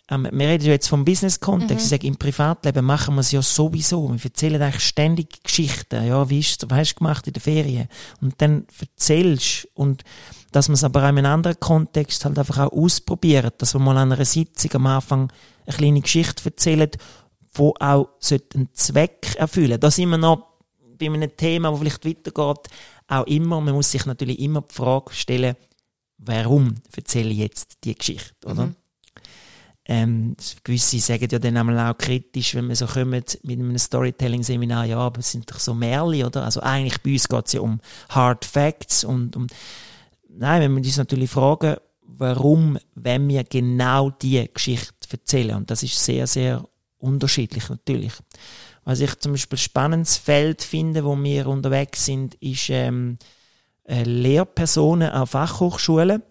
Ähm, 0.09 0.27
wir 0.31 0.47
reden 0.47 0.65
jetzt 0.65 0.87
vom 0.87 1.03
Business-Kontext. 1.03 1.71
Mhm. 1.71 1.77
Ich 1.77 1.89
sage, 1.89 2.07
im 2.07 2.17
Privatleben 2.17 2.85
machen 2.85 3.15
wir 3.15 3.21
es 3.21 3.31
ja 3.31 3.41
sowieso. 3.41 4.11
Wir 4.11 4.23
erzählen 4.23 4.61
eigentlich 4.61 4.83
ständig 4.83 5.43
Geschichten. 5.43 6.05
Ja, 6.05 6.29
wie 6.29 6.39
ist, 6.39 6.69
was 6.69 6.77
hast 6.77 6.93
du 6.93 6.99
gemacht 6.99 7.27
in 7.27 7.33
der 7.33 7.41
Ferien? 7.41 7.87
Und 8.21 8.35
dann 8.41 8.67
erzählst 8.79 9.67
und 9.73 10.03
dass 10.51 10.69
man 10.69 10.75
es 10.75 10.83
aber 10.83 11.03
auch 11.03 11.09
in 11.09 11.17
einem 11.17 11.33
anderen 11.33 11.59
Kontext 11.59 12.23
halt 12.23 12.39
einfach 12.39 12.59
auch 12.59 12.71
ausprobiert, 12.71 13.55
dass 13.57 13.73
man 13.73 13.83
mal 13.83 13.97
an 13.97 14.13
einer 14.13 14.23
Sitzung 14.23 14.71
am 14.75 14.85
Anfang 14.85 15.31
eine 15.65 15.75
kleine 15.75 16.01
Geschichte 16.01 16.45
erzählt, 16.45 16.97
wo 17.53 17.73
auch 17.79 18.09
einen 18.53 18.69
Zweck 18.73 19.35
erfüllen 19.37 19.79
Da 19.79 19.91
sind 19.91 20.09
wir 20.09 20.17
noch 20.17 20.47
bei 20.97 21.07
einem 21.07 21.35
Thema, 21.35 21.71
das 21.71 21.79
vielleicht 21.79 22.05
weitergeht, 22.05 22.69
auch 23.07 23.27
immer, 23.27 23.59
man 23.59 23.73
muss 23.73 23.91
sich 23.91 24.05
natürlich 24.05 24.39
immer 24.39 24.61
die 24.61 24.73
Frage 24.73 25.13
stellen, 25.13 25.55
warum 26.17 26.75
erzähle 26.95 27.29
ich 27.29 27.37
jetzt 27.37 27.77
die 27.83 27.95
Geschichte, 27.95 28.33
oder? 28.45 28.67
Mhm. 28.67 28.75
ähm, 29.85 30.35
gewisse 30.63 30.99
sagen 30.99 31.27
ja 31.29 31.39
dann 31.39 31.57
einmal 31.57 31.91
auch 31.91 31.97
kritisch, 31.97 32.55
wenn 32.55 32.67
wir 32.67 32.75
so 32.75 32.87
kommen 32.87 33.09
mit 33.09 33.39
einem 33.43 33.77
Storytelling-Seminar, 33.77 34.85
ja, 34.85 34.97
aber 34.97 35.19
es 35.19 35.31
sind 35.31 35.49
doch 35.49 35.59
so 35.59 35.73
Märchen, 35.73 36.25
oder? 36.25 36.43
Also 36.43 36.61
eigentlich 36.61 37.01
bei 37.01 37.11
uns 37.11 37.27
geht 37.27 37.47
es 37.47 37.53
ja 37.53 37.61
um 37.61 37.79
Hard 38.09 38.45
Facts 38.45 39.03
und 39.03 39.35
um, 39.35 39.47
nein, 40.29 40.61
wenn 40.61 40.71
wir 40.71 40.83
uns 40.83 40.97
natürlich 40.97 41.29
fragen, 41.29 41.75
warum, 42.01 42.77
wenn 42.95 43.27
wir 43.27 43.43
genau 43.43 44.09
die 44.09 44.47
Geschichte 44.53 44.93
erzählen. 45.11 45.55
Und 45.55 45.69
das 45.69 45.83
ist 45.83 46.03
sehr, 46.03 46.27
sehr 46.27 46.67
unterschiedlich 46.97 47.69
natürlich. 47.69 48.13
Was 48.83 48.99
ich 48.99 49.15
zum 49.19 49.33
Beispiel 49.33 49.57
spannendes 49.57 50.17
Feld 50.17 50.61
finde, 50.61 51.03
wo 51.03 51.15
wir 51.21 51.47
unterwegs 51.47 52.05
sind, 52.05 52.35
ist 52.35 52.69
ähm, 52.69 53.17
äh, 53.21 53.25
Lehrpersonen 53.87 55.09
an 55.09 55.27
Fachhochschulen, 55.27 56.23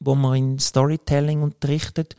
wo 0.00 0.14
man 0.14 0.36
in 0.36 0.58
Storytelling 0.58 1.42
unterrichtet. 1.42 2.16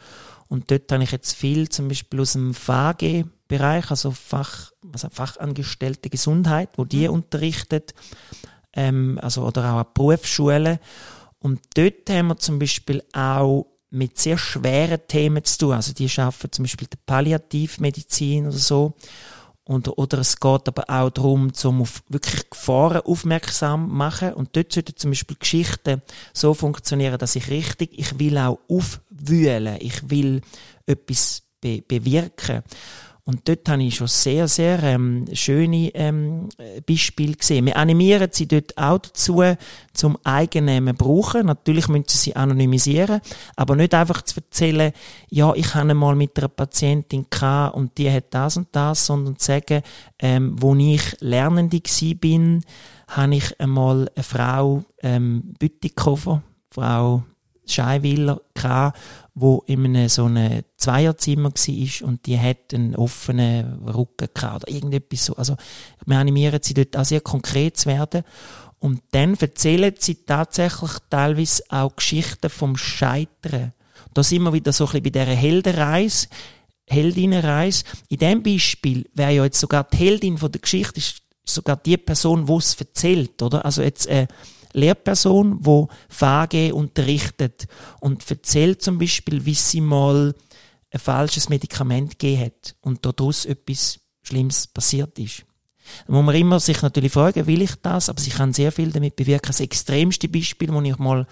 Und 0.47 0.71
dort 0.71 0.91
habe 0.91 1.03
ich 1.03 1.11
jetzt 1.11 1.33
viel 1.33 1.69
zum 1.69 1.87
Beispiel 1.87 2.19
aus 2.21 2.33
dem 2.33 2.53
FAG-Bereich, 2.53 3.91
also 3.91 4.11
Fach, 4.11 4.71
also 4.91 5.09
Fachangestellte 5.09 6.09
Gesundheit, 6.09 6.69
wo 6.75 6.85
die 6.85 7.07
mhm. 7.07 7.13
unterrichtet, 7.15 7.93
ähm, 8.73 9.19
also 9.21 9.43
oder 9.45 9.73
auch 9.73 9.79
an 9.79 9.85
Berufsschulen. 9.93 10.79
Und 11.39 11.61
dort 11.75 12.09
haben 12.09 12.27
wir 12.27 12.37
zum 12.37 12.59
Beispiel 12.59 13.03
auch 13.13 13.67
mit 13.91 14.17
sehr 14.19 14.37
schweren 14.37 14.99
Themen 15.07 15.43
zu 15.43 15.57
tun. 15.57 15.73
Also 15.73 15.93
die 15.93 16.09
schaffen 16.09 16.51
zum 16.51 16.63
Beispiel 16.63 16.87
die 16.91 16.97
Palliativmedizin 17.05 18.47
oder 18.47 18.57
so. 18.57 18.93
Und, 19.69 19.87
oder 19.99 20.17
es 20.17 20.39
geht 20.39 20.67
aber 20.67 20.89
auch 20.89 21.11
darum, 21.11 21.53
zum 21.53 21.83
auf 21.83 22.01
wirklich 22.09 22.49
Gefahren 22.49 23.01
aufmerksam 23.01 23.87
machen. 23.95 24.33
Und 24.33 24.55
dort 24.55 24.73
sollten 24.73 24.95
zum 24.95 25.11
Beispiel 25.11 25.37
Geschichten 25.37 26.01
so 26.33 26.55
funktionieren, 26.55 27.19
dass 27.19 27.35
ich 27.35 27.51
richtig, 27.51 27.91
ich 27.95 28.17
will 28.17 28.39
auch 28.39 28.57
aufwühlen, 28.67 29.77
ich 29.79 30.09
will 30.09 30.41
etwas 30.87 31.43
be 31.61 31.83
bewirken. 31.87 32.63
Und 33.29 33.47
dort 33.47 33.69
habe 33.69 33.83
ich 33.83 33.93
schon 33.93 34.07
sehr, 34.07 34.47
sehr 34.47 34.81
ähm, 34.81 35.23
schöne 35.33 35.91
ähm, 35.93 36.49
Beispiele 36.87 37.35
gesehen. 37.35 37.67
Wir 37.67 37.77
animieren 37.77 38.29
sie 38.31 38.47
dort 38.47 38.75
auch 38.75 38.97
dazu, 38.97 39.43
zum 39.93 40.17
eigenen 40.23 40.95
brauchen. 40.95 41.45
Natürlich 41.45 41.87
müssen 41.89 42.05
sie 42.07 42.17
sie 42.17 42.35
anonymisieren, 42.35 43.21
aber 43.55 43.75
nicht 43.75 43.93
einfach 43.93 44.23
zu 44.23 44.37
erzählen, 44.37 44.93
ja, 45.29 45.53
ich 45.53 45.75
habe 45.75 45.93
mal 45.93 46.15
mit 46.15 46.39
einer 46.39 46.47
Patientin 46.47 47.27
und 47.73 47.95
die 47.99 48.11
hat 48.11 48.25
das 48.31 48.57
und 48.57 48.69
das, 48.71 49.05
sondern 49.05 49.37
zu 49.37 49.45
sagen, 49.45 49.83
ähm, 50.17 50.55
wo 50.59 50.73
ich 50.73 51.15
Lernende 51.19 51.81
bin, 52.15 52.63
habe 53.09 53.35
ich 53.35 53.61
einmal 53.61 54.09
eine 54.15 54.23
Frau 54.23 54.83
ähm, 55.03 55.53
Bütikofer, 55.59 56.41
Frau 56.71 57.23
Scheiwiller 57.67 58.41
gehabt, 58.55 58.97
wo 59.39 59.63
in 59.67 59.85
einem 59.85 60.09
so 60.09 60.25
einem 60.25 60.63
Zweierzimmer 60.77 61.51
war 61.51 62.07
und 62.07 62.25
die 62.25 62.39
hat 62.39 62.73
einen 62.73 62.95
offenen 62.95 63.87
Rücken 63.87 64.29
oder 64.37 64.67
irgendetwas 64.67 65.25
so. 65.25 65.35
Also 65.35 65.55
wir 66.05 66.17
animieren 66.17 66.59
sie 66.61 66.73
dort 66.73 66.97
auch 66.97 67.05
sehr 67.05 67.21
konkret 67.21 67.77
zu 67.77 67.89
werden 67.89 68.23
und 68.79 69.01
dann 69.11 69.35
erzählen 69.35 69.93
sie 69.97 70.15
tatsächlich 70.25 70.91
teilweise 71.09 71.63
auch 71.69 71.95
Geschichten 71.95 72.49
vom 72.49 72.77
Scheitern. 72.77 73.73
Da 74.13 74.23
sind 74.23 74.43
wir 74.43 74.53
wieder 74.53 74.73
so 74.73 74.85
ein 74.85 75.01
bisschen 75.01 75.03
bei 75.03 75.09
dieser 75.09 75.35
Heldenreise, 75.35 76.27
Heldinnenreise. 76.87 77.83
In 78.07 78.17
diesem 78.17 78.43
Beispiel 78.43 79.09
wäre 79.13 79.33
ja 79.33 79.43
jetzt 79.43 79.59
sogar 79.59 79.83
die 79.83 79.97
Heldin 79.97 80.37
von 80.37 80.51
der 80.51 80.61
Geschichte 80.61 80.97
ist 80.97 81.21
sogar 81.45 81.77
die 81.77 81.97
Person, 81.97 82.45
die 82.45 82.53
es 82.53 82.75
erzählt, 82.75 83.41
oder? 83.41 83.65
Also 83.65 83.81
jetzt 83.81 84.07
äh, 84.07 84.27
Lehrperson, 84.73 85.57
wo 85.59 85.89
VG 86.09 86.71
unterrichtet 86.71 87.67
und 87.99 88.29
erzählt 88.29 88.81
zum 88.81 88.97
Beispiel, 88.97 89.45
wie 89.45 89.53
sie 89.53 89.81
mal 89.81 90.35
ein 90.91 90.99
falsches 90.99 91.49
Medikament 91.49 92.17
gegeben 92.17 92.45
hat 92.45 92.75
und 92.81 93.05
daraus 93.05 93.45
etwas 93.45 93.99
Schlimmes 94.21 94.67
passiert 94.67 95.17
ist. 95.19 95.45
Da 96.07 96.13
muss 96.13 96.25
man 96.25 96.35
immer 96.35 96.59
sich 96.59 96.81
natürlich 96.81 97.11
fragen, 97.11 97.47
will 97.47 97.61
ich 97.61 97.75
das? 97.81 98.09
Aber 98.09 98.19
sie 98.19 98.31
kann 98.31 98.53
sehr 98.53 98.71
viel 98.71 98.91
damit 98.91 99.15
bewirken. 99.15 99.47
Das 99.47 99.59
extremste 99.59 100.27
Beispiel, 100.29 100.67
das 100.67 100.83
ich 100.83 100.97
mal 100.97 101.25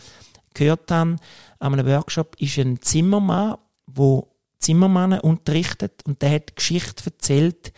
gehört 0.54 0.90
habe 0.92 1.18
an 1.60 1.74
einem 1.74 1.86
Workshop, 1.86 2.36
ist 2.40 2.58
ein 2.58 2.82
Zimmermann, 2.82 3.58
wo 3.86 4.36
Zimmermann 4.60 5.20
unterrichtet 5.20 6.02
und 6.06 6.22
der 6.22 6.32
hat 6.32 6.56
Geschichte 6.56 7.06
erzählt, 7.06 7.72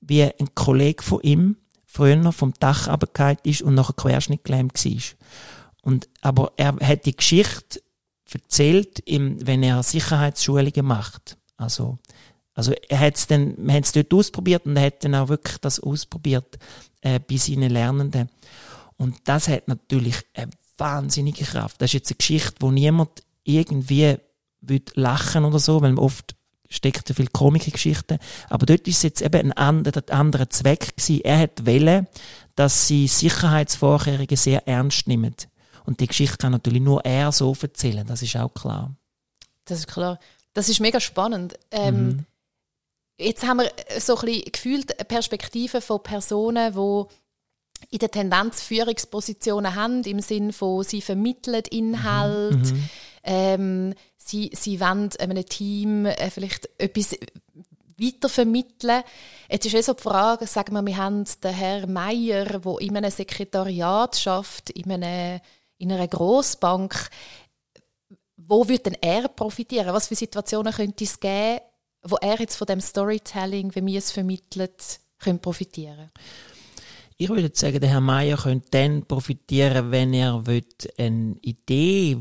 wie 0.00 0.22
ein 0.24 0.54
Kollege 0.54 1.02
von 1.02 1.20
ihm 1.22 1.56
früher 1.94 2.32
vom 2.32 2.52
Dach 2.58 2.88
runtergefallen 2.88 3.38
ist 3.44 3.62
und 3.62 3.74
nachher 3.74 3.94
querschnittgelähmt 3.94 4.84
war. 4.84 5.02
Und, 5.82 6.08
aber 6.22 6.52
er 6.56 6.74
hat 6.76 7.06
die 7.06 7.14
Geschichte 7.14 7.80
erzählt, 8.32 8.98
im, 9.00 9.46
wenn 9.46 9.62
er 9.62 9.82
Sicherheitsschulungen 9.84 10.84
macht. 10.84 11.36
Also, 11.56 11.98
also 12.54 12.72
er 12.88 12.98
hat 12.98 13.16
es 13.16 13.28
dann, 13.28 13.54
wir 13.58 13.74
haben 13.74 13.84
es 13.84 13.92
dort 13.92 14.12
ausprobiert 14.12 14.66
und 14.66 14.76
er 14.76 14.86
hat 14.86 15.04
dann 15.04 15.14
auch 15.14 15.28
wirklich 15.28 15.58
das 15.58 15.78
ausprobiert 15.78 16.58
äh, 17.02 17.20
bei 17.20 17.36
seinen 17.36 17.70
Lernenden. 17.70 18.28
Und 18.96 19.16
das 19.24 19.46
hat 19.46 19.68
natürlich 19.68 20.16
eine 20.34 20.50
wahnsinnige 20.76 21.44
Kraft. 21.44 21.80
Das 21.80 21.90
ist 21.90 21.94
jetzt 21.94 22.10
eine 22.10 22.16
Geschichte, 22.16 22.56
wo 22.58 22.72
niemand 22.72 23.22
irgendwie 23.44 24.16
lachen 24.94 25.44
oder 25.44 25.60
so, 25.60 25.80
weil 25.80 25.92
man 25.92 26.04
oft 26.04 26.34
steckt 26.74 27.08
ja 27.08 27.14
viel 27.14 27.28
Komik 27.28 27.66
in 27.66 27.72
Geschichten. 27.72 28.18
Aber 28.48 28.66
dort 28.66 28.86
ist 28.88 29.02
jetzt 29.02 29.22
eben 29.22 29.40
ein 29.40 29.52
anderer, 29.52 30.02
anderer 30.10 30.50
Zweck 30.50 30.96
gewesen. 30.96 31.20
Er 31.22 31.38
hat 31.38 31.66
wählen, 31.66 32.06
dass 32.56 32.86
sie 32.86 33.06
Sicherheitsvorkehrungen 33.06 34.36
sehr 34.36 34.66
ernst 34.68 35.06
nehmen. 35.06 35.34
Und 35.84 36.00
die 36.00 36.06
Geschichte 36.06 36.38
kann 36.38 36.52
natürlich 36.52 36.82
nur 36.82 37.04
er 37.04 37.32
so 37.32 37.54
erzählen. 37.60 38.06
Das 38.06 38.22
ist 38.22 38.36
auch 38.36 38.52
klar. 38.52 38.94
Das 39.64 39.78
ist 39.78 39.86
klar. 39.86 40.18
Das 40.52 40.68
ist 40.68 40.80
mega 40.80 41.00
spannend. 41.00 41.58
Ähm, 41.70 42.06
mhm. 42.06 42.26
Jetzt 43.18 43.46
haben 43.46 43.58
wir 43.58 43.70
so 44.00 44.16
ein 44.16 44.26
bisschen 44.26 44.52
gefühlt 44.52 45.08
Perspektiven 45.08 45.80
von 45.80 46.02
Personen, 46.02 46.72
die 46.74 47.04
in 47.90 47.98
der 47.98 48.10
Tendenz 48.10 48.62
Führungspositionen 48.62 49.74
haben, 49.74 50.02
im 50.04 50.20
Sinne 50.20 50.52
von, 50.52 50.84
sie 50.84 51.00
vermitteln 51.00 51.62
Inhalt, 51.70 52.72
mhm. 52.72 52.88
Ähm, 53.24 53.94
sie, 54.16 54.50
sie 54.54 54.80
wollen 54.80 55.10
einem 55.18 55.44
Team 55.46 56.06
äh, 56.06 56.30
vielleicht 56.30 56.68
etwas 56.78 57.16
weitervermitteln. 57.98 59.02
Jetzt 59.48 59.66
ist 59.66 59.74
eh 59.74 59.80
so 59.80 59.94
die 59.94 60.02
Frage, 60.02 60.46
sagen 60.46 60.74
wir, 60.74 60.84
wir 60.84 60.96
haben 60.96 61.24
den 61.42 61.54
Herrn 61.54 61.92
Meier, 61.92 62.44
der 62.44 62.80
in 62.80 62.96
einem 62.96 63.10
Sekretariat 63.10 64.16
schafft, 64.16 64.70
in, 64.70 64.90
in 64.90 65.92
einer 65.92 66.08
Grossbank. 66.08 67.10
Wo 68.36 68.68
würde 68.68 68.90
denn 68.90 68.96
er 69.00 69.28
profitieren? 69.28 69.94
Was 69.94 70.08
für 70.08 70.16
Situationen 70.16 70.72
könnte 70.72 71.04
es 71.04 71.18
geben, 71.18 71.60
wo 72.02 72.16
er 72.16 72.38
jetzt 72.38 72.56
von 72.56 72.66
dem 72.66 72.80
Storytelling, 72.80 73.74
wie 73.74 73.86
wir 73.86 73.98
es 73.98 74.10
vermittelt, 74.10 75.00
könnte 75.18 75.40
profitieren? 75.40 76.10
Ich 77.16 77.28
würde 77.28 77.50
sagen, 77.54 77.80
der 77.80 77.90
Herr 77.90 78.00
Meier 78.00 78.36
könnte 78.36 78.68
dann 78.72 79.06
profitieren, 79.06 79.92
wenn 79.92 80.12
er 80.12 80.42
eine 80.98 81.36
Idee 81.42 82.18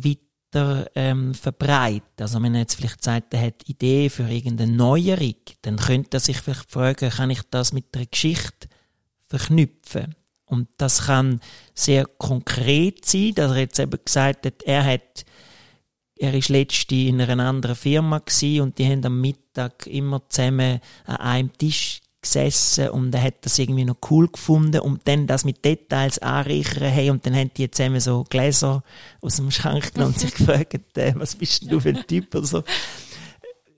weiter 0.53 0.89
ähm, 0.95 1.33
verbreitet. 1.33 2.19
Also 2.19 2.41
wenn 2.41 2.55
er 2.55 2.61
jetzt 2.61 2.75
vielleicht 2.75 3.03
sagt, 3.03 3.33
er 3.33 3.41
hat 3.41 3.67
Idee 3.67 4.09
für 4.09 4.29
irgendeine 4.29 4.71
Neuerung, 4.71 5.35
dann 5.61 5.77
könnte 5.77 6.17
er 6.17 6.19
sich 6.19 6.37
vielleicht 6.37 6.71
fragen, 6.71 7.09
kann 7.09 7.29
ich 7.29 7.41
das 7.49 7.73
mit 7.73 7.93
der 7.95 8.05
Geschichte 8.05 8.67
verknüpfen? 9.27 10.15
Und 10.45 10.69
das 10.77 11.05
kann 11.05 11.39
sehr 11.73 12.05
konkret 12.05 13.05
sein, 13.05 13.33
dass 13.35 13.51
er 13.51 13.59
jetzt 13.59 13.79
eben 13.79 13.99
gesagt 14.03 14.45
hat, 14.45 14.63
er 14.63 14.85
hat 14.85 15.25
er 16.15 16.33
ist 16.35 16.49
letzte 16.49 16.95
in 16.95 17.19
einer 17.19 17.43
anderen 17.43 17.75
Firma 17.75 18.17
und 18.17 18.77
die 18.77 18.85
haben 18.85 19.03
am 19.03 19.19
Mittag 19.19 19.87
immer 19.87 20.21
zusammen 20.29 20.79
an 21.05 21.15
einem 21.17 21.57
Tisch 21.57 22.01
gesessen 22.23 22.89
und 22.89 23.13
er 23.13 23.21
hat 23.21 23.45
das 23.45 23.59
irgendwie 23.59 23.85
noch 23.85 23.97
cool 24.09 24.27
gefunden 24.27 24.79
und 24.79 25.07
dann 25.07 25.27
das 25.27 25.45
mit 25.45 25.63
Details 25.63 26.19
anreichern 26.19 26.89
hey, 26.89 27.11
und 27.11 27.25
dann 27.25 27.35
haben 27.35 27.51
die 27.55 27.69
zusammen 27.69 27.99
so 27.99 28.23
Gläser 28.23 28.83
aus 29.21 29.35
dem 29.35 29.51
Schrank 29.51 29.93
genommen 29.93 30.13
und 30.13 30.19
sich 30.19 30.33
gefragt, 30.33 30.97
äh, 30.97 31.13
was 31.15 31.35
bist 31.35 31.71
du 31.71 31.79
für 31.79 31.89
ein 31.89 32.07
Typ 32.07 32.33
oder 32.33 32.45
so. 32.45 32.63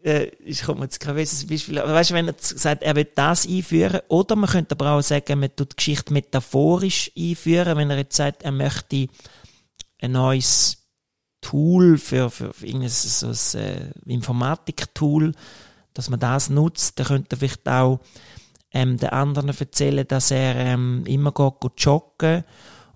Äh, 0.06 0.32
ich 0.46 0.62
komme 0.64 0.84
jetzt 0.84 1.00
kein 1.00 1.16
besseres 1.16 1.48
Beispiel, 1.48 1.80
aber 1.80 1.94
weißt 1.94 2.12
du, 2.12 2.14
wenn 2.14 2.28
er 2.28 2.36
sagt, 2.38 2.84
er 2.84 2.96
will 2.96 3.08
das 3.16 3.48
einführen, 3.48 4.02
oder 4.08 4.36
man 4.36 4.50
könnte 4.50 4.76
aber 4.76 4.92
auch 4.92 5.02
sagen, 5.02 5.40
man 5.40 5.56
tut 5.56 5.72
die 5.72 5.76
Geschichte 5.78 6.14
metaphorisch 6.14 7.12
einführen, 7.18 7.78
wenn 7.78 7.90
er 7.90 7.98
jetzt 7.98 8.16
sagt, 8.16 8.44
er 8.44 8.52
möchte 8.52 9.08
ein 10.00 10.12
neues 10.12 10.78
Tool 11.42 11.98
für, 11.98 12.30
für, 12.30 12.54
für 12.54 12.66
irgendein 12.66 12.90
so 12.90 13.28
ein 13.28 13.62
äh, 13.62 13.92
Informatik-Tool, 14.06 15.34
dass 15.96 16.10
man 16.10 16.20
das 16.20 16.50
nutzt, 16.50 17.00
dann 17.00 17.08
könnte 17.08 17.36
er 17.36 17.40
vielleicht 17.40 17.68
auch 17.68 18.00
ähm, 18.76 18.98
den 18.98 19.10
anderen 19.10 19.50
erzählen, 19.50 20.06
dass 20.08 20.32
er 20.32 20.56
ähm, 20.58 21.06
immer 21.08 21.32
geht, 21.32 21.62
geht 21.62 21.72
joggen 21.78 22.44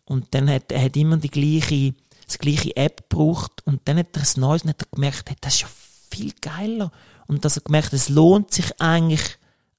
und 0.04 0.28
dann 0.32 0.50
hat 0.50 0.72
er 0.72 0.84
hat 0.84 0.98
immer 0.98 1.18
die 1.18 1.32
gleiche, 1.32 1.70
die 1.70 2.38
gleiche 2.38 2.76
App 2.76 3.10
gebraucht 3.10 3.64
und 3.66 3.82
dann 3.86 3.98
hat 3.98 4.16
er 4.16 4.22
ein 4.22 4.42
neues 4.42 4.64
und 4.64 4.70
hat 4.70 4.82
er 4.82 4.88
gemerkt, 4.94 5.30
hey, 5.30 5.38
das 5.40 5.56
ist 5.56 5.62
ja 5.62 5.68
viel 6.12 6.34
geiler 6.42 6.92
und 7.28 7.46
dass 7.46 7.58
er 7.58 7.64
gemerkt, 7.64 7.94
es 7.94 8.10
lohnt 8.10 8.52
sich 8.52 8.80
eigentlich 8.82 9.22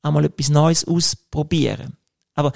einmal 0.02 0.24
etwas 0.24 0.48
Neues 0.48 0.86
ausprobieren. 0.86 1.96
Aber 2.34 2.52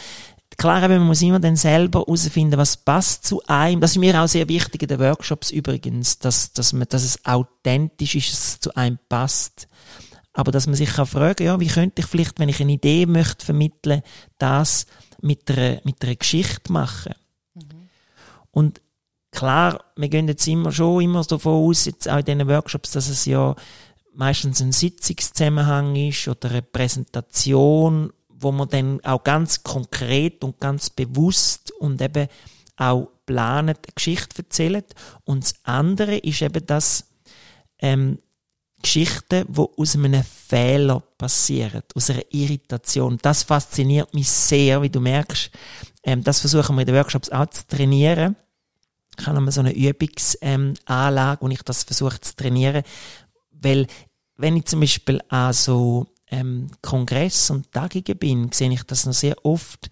klar, 0.56 0.88
man 0.88 1.02
muss 1.02 1.20
immer 1.20 1.40
dann 1.40 1.56
selber 1.56 2.00
herausfinden, 2.00 2.56
was 2.56 2.78
passt 2.78 3.26
zu 3.26 3.42
einem. 3.46 3.82
Das 3.82 3.90
ist 3.90 3.98
mir 3.98 4.22
auch 4.22 4.28
sehr 4.28 4.48
wichtig 4.48 4.82
in 4.82 4.88
den 4.88 5.00
Workshops 5.00 5.50
übrigens, 5.50 6.18
dass, 6.18 6.54
dass, 6.54 6.72
man, 6.72 6.88
dass 6.88 7.04
es 7.04 7.22
authentisch 7.26 8.14
ist, 8.14 8.32
dass 8.32 8.44
es 8.44 8.60
zu 8.60 8.74
einem 8.74 8.98
passt. 9.10 9.68
Aber 10.34 10.52
dass 10.52 10.66
man 10.66 10.74
sich 10.74 10.90
kann 10.90 11.06
fragen, 11.06 11.44
ja, 11.44 11.58
wie 11.60 11.68
könnte 11.68 12.02
ich 12.02 12.06
vielleicht, 12.06 12.38
wenn 12.38 12.48
ich 12.48 12.60
eine 12.60 12.72
Idee 12.72 13.06
möchte 13.06 13.46
vermitteln, 13.46 14.02
das 14.38 14.86
mit 15.22 15.50
einer, 15.50 15.80
mit 15.84 16.02
einer 16.04 16.16
Geschichte 16.16 16.72
machen. 16.72 17.14
Mhm. 17.54 17.88
Und 18.50 18.80
klar, 19.30 19.84
wir 19.96 20.08
gehen 20.08 20.28
jetzt 20.28 20.46
immer 20.46 20.72
schon 20.72 21.02
immer 21.02 21.22
davon 21.24 21.68
aus, 21.68 21.86
jetzt 21.86 22.08
auch 22.08 22.18
in 22.18 22.24
diesen 22.24 22.48
Workshops, 22.48 22.90
dass 22.90 23.08
es 23.08 23.24
ja 23.24 23.54
meistens 24.12 24.60
ein 24.60 24.72
Sitzungszusammenhang 24.72 25.96
ist 25.96 26.28
oder 26.28 26.50
eine 26.50 26.62
Präsentation, 26.62 28.12
wo 28.28 28.52
man 28.52 28.68
dann 28.68 29.00
auch 29.04 29.22
ganz 29.22 29.62
konkret 29.62 30.44
und 30.44 30.60
ganz 30.60 30.90
bewusst 30.90 31.72
und 31.72 32.02
eben 32.02 32.28
auch 32.76 33.08
planet 33.26 33.78
eine 33.78 33.94
Geschichte 33.94 34.42
erzählt. 34.42 34.94
Und 35.24 35.44
das 35.44 35.54
andere 35.62 36.16
ist 36.18 36.42
eben 36.42 36.66
das, 36.66 37.06
ähm, 37.78 38.18
Geschichten, 38.84 39.46
die 39.48 39.66
aus 39.76 39.94
einem 39.94 40.22
Fehler 40.22 41.00
passieren, 41.18 41.82
aus 41.94 42.10
einer 42.10 42.22
Irritation. 42.30 43.18
Das 43.20 43.42
fasziniert 43.42 44.14
mich 44.14 44.28
sehr, 44.28 44.80
wie 44.82 44.90
du 44.90 45.00
merkst. 45.00 45.50
Ähm, 46.02 46.22
das 46.22 46.40
versuchen 46.40 46.76
wir 46.76 46.82
in 46.82 46.86
den 46.86 46.96
Workshops 46.96 47.30
auch 47.30 47.46
zu 47.46 47.66
trainieren. 47.66 48.36
Ich 49.18 49.26
habe 49.26 49.50
so 49.50 49.60
eine 49.60 49.74
Übungsanlage, 49.74 50.78
ähm, 50.82 51.36
wo 51.40 51.48
ich 51.48 51.62
das 51.62 51.84
versuche 51.84 52.20
zu 52.20 52.36
trainieren. 52.36 52.82
Weil, 53.50 53.86
wenn 54.36 54.56
ich 54.56 54.66
zum 54.66 54.80
Beispiel 54.80 55.20
an 55.28 55.52
so 55.52 56.06
ähm, 56.28 56.70
Kongress 56.82 57.50
und 57.50 57.72
Tagungen 57.72 58.18
bin, 58.18 58.52
sehe 58.52 58.72
ich 58.72 58.82
das 58.82 59.06
noch 59.06 59.14
sehr 59.14 59.36
oft, 59.44 59.90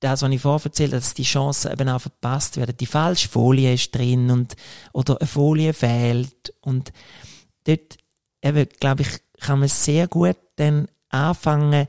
das, 0.00 0.22
was 0.22 0.30
ich 0.30 0.40
vorher 0.40 0.66
erzählt 0.66 0.92
dass 0.92 1.14
die 1.14 1.22
Chancen 1.22 1.72
eben 1.72 1.88
auch 1.88 2.00
verpasst 2.00 2.58
werden. 2.58 2.76
Die 2.76 2.86
falsche 2.86 3.28
Folie 3.28 3.72
ist 3.72 3.94
drin 3.94 4.30
und, 4.30 4.54
oder 4.92 5.18
eine 5.18 5.26
Folie 5.26 5.72
fehlt. 5.72 6.52
Und 6.60 6.92
dort, 7.64 7.96
eben, 8.44 8.68
glaube 8.78 9.02
ich, 9.02 9.08
kann 9.40 9.58
man 9.58 9.68
sehr 9.68 10.06
gut 10.06 10.36
dann 10.56 10.86
anfangen, 11.08 11.88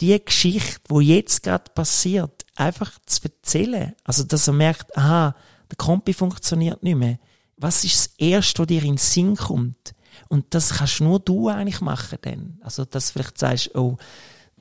die 0.00 0.24
Geschichte, 0.24 0.80
wo 0.88 1.00
jetzt 1.00 1.42
gerade 1.42 1.70
passiert, 1.74 2.46
einfach 2.56 2.92
zu 3.06 3.22
erzählen. 3.24 3.94
Also, 4.04 4.24
dass 4.24 4.48
er 4.48 4.54
merkt, 4.54 4.96
aha, 4.96 5.36
der 5.70 5.76
Kompi 5.76 6.14
funktioniert 6.14 6.82
nicht 6.82 6.96
mehr. 6.96 7.18
Was 7.56 7.84
ist 7.84 7.96
das 7.96 8.14
Erste, 8.18 8.60
was 8.62 8.66
dir 8.68 8.82
in 8.82 8.92
den 8.92 8.96
Sinn 8.96 9.36
kommt? 9.36 9.94
Und 10.28 10.54
das 10.54 10.74
kannst 10.74 11.00
nur 11.00 11.20
du 11.20 11.48
eigentlich 11.48 11.80
machen 11.80 12.18
dann. 12.22 12.58
Also, 12.62 12.84
dass 12.84 13.08
du 13.08 13.12
vielleicht 13.12 13.38
sagst, 13.38 13.74
oh, 13.74 13.98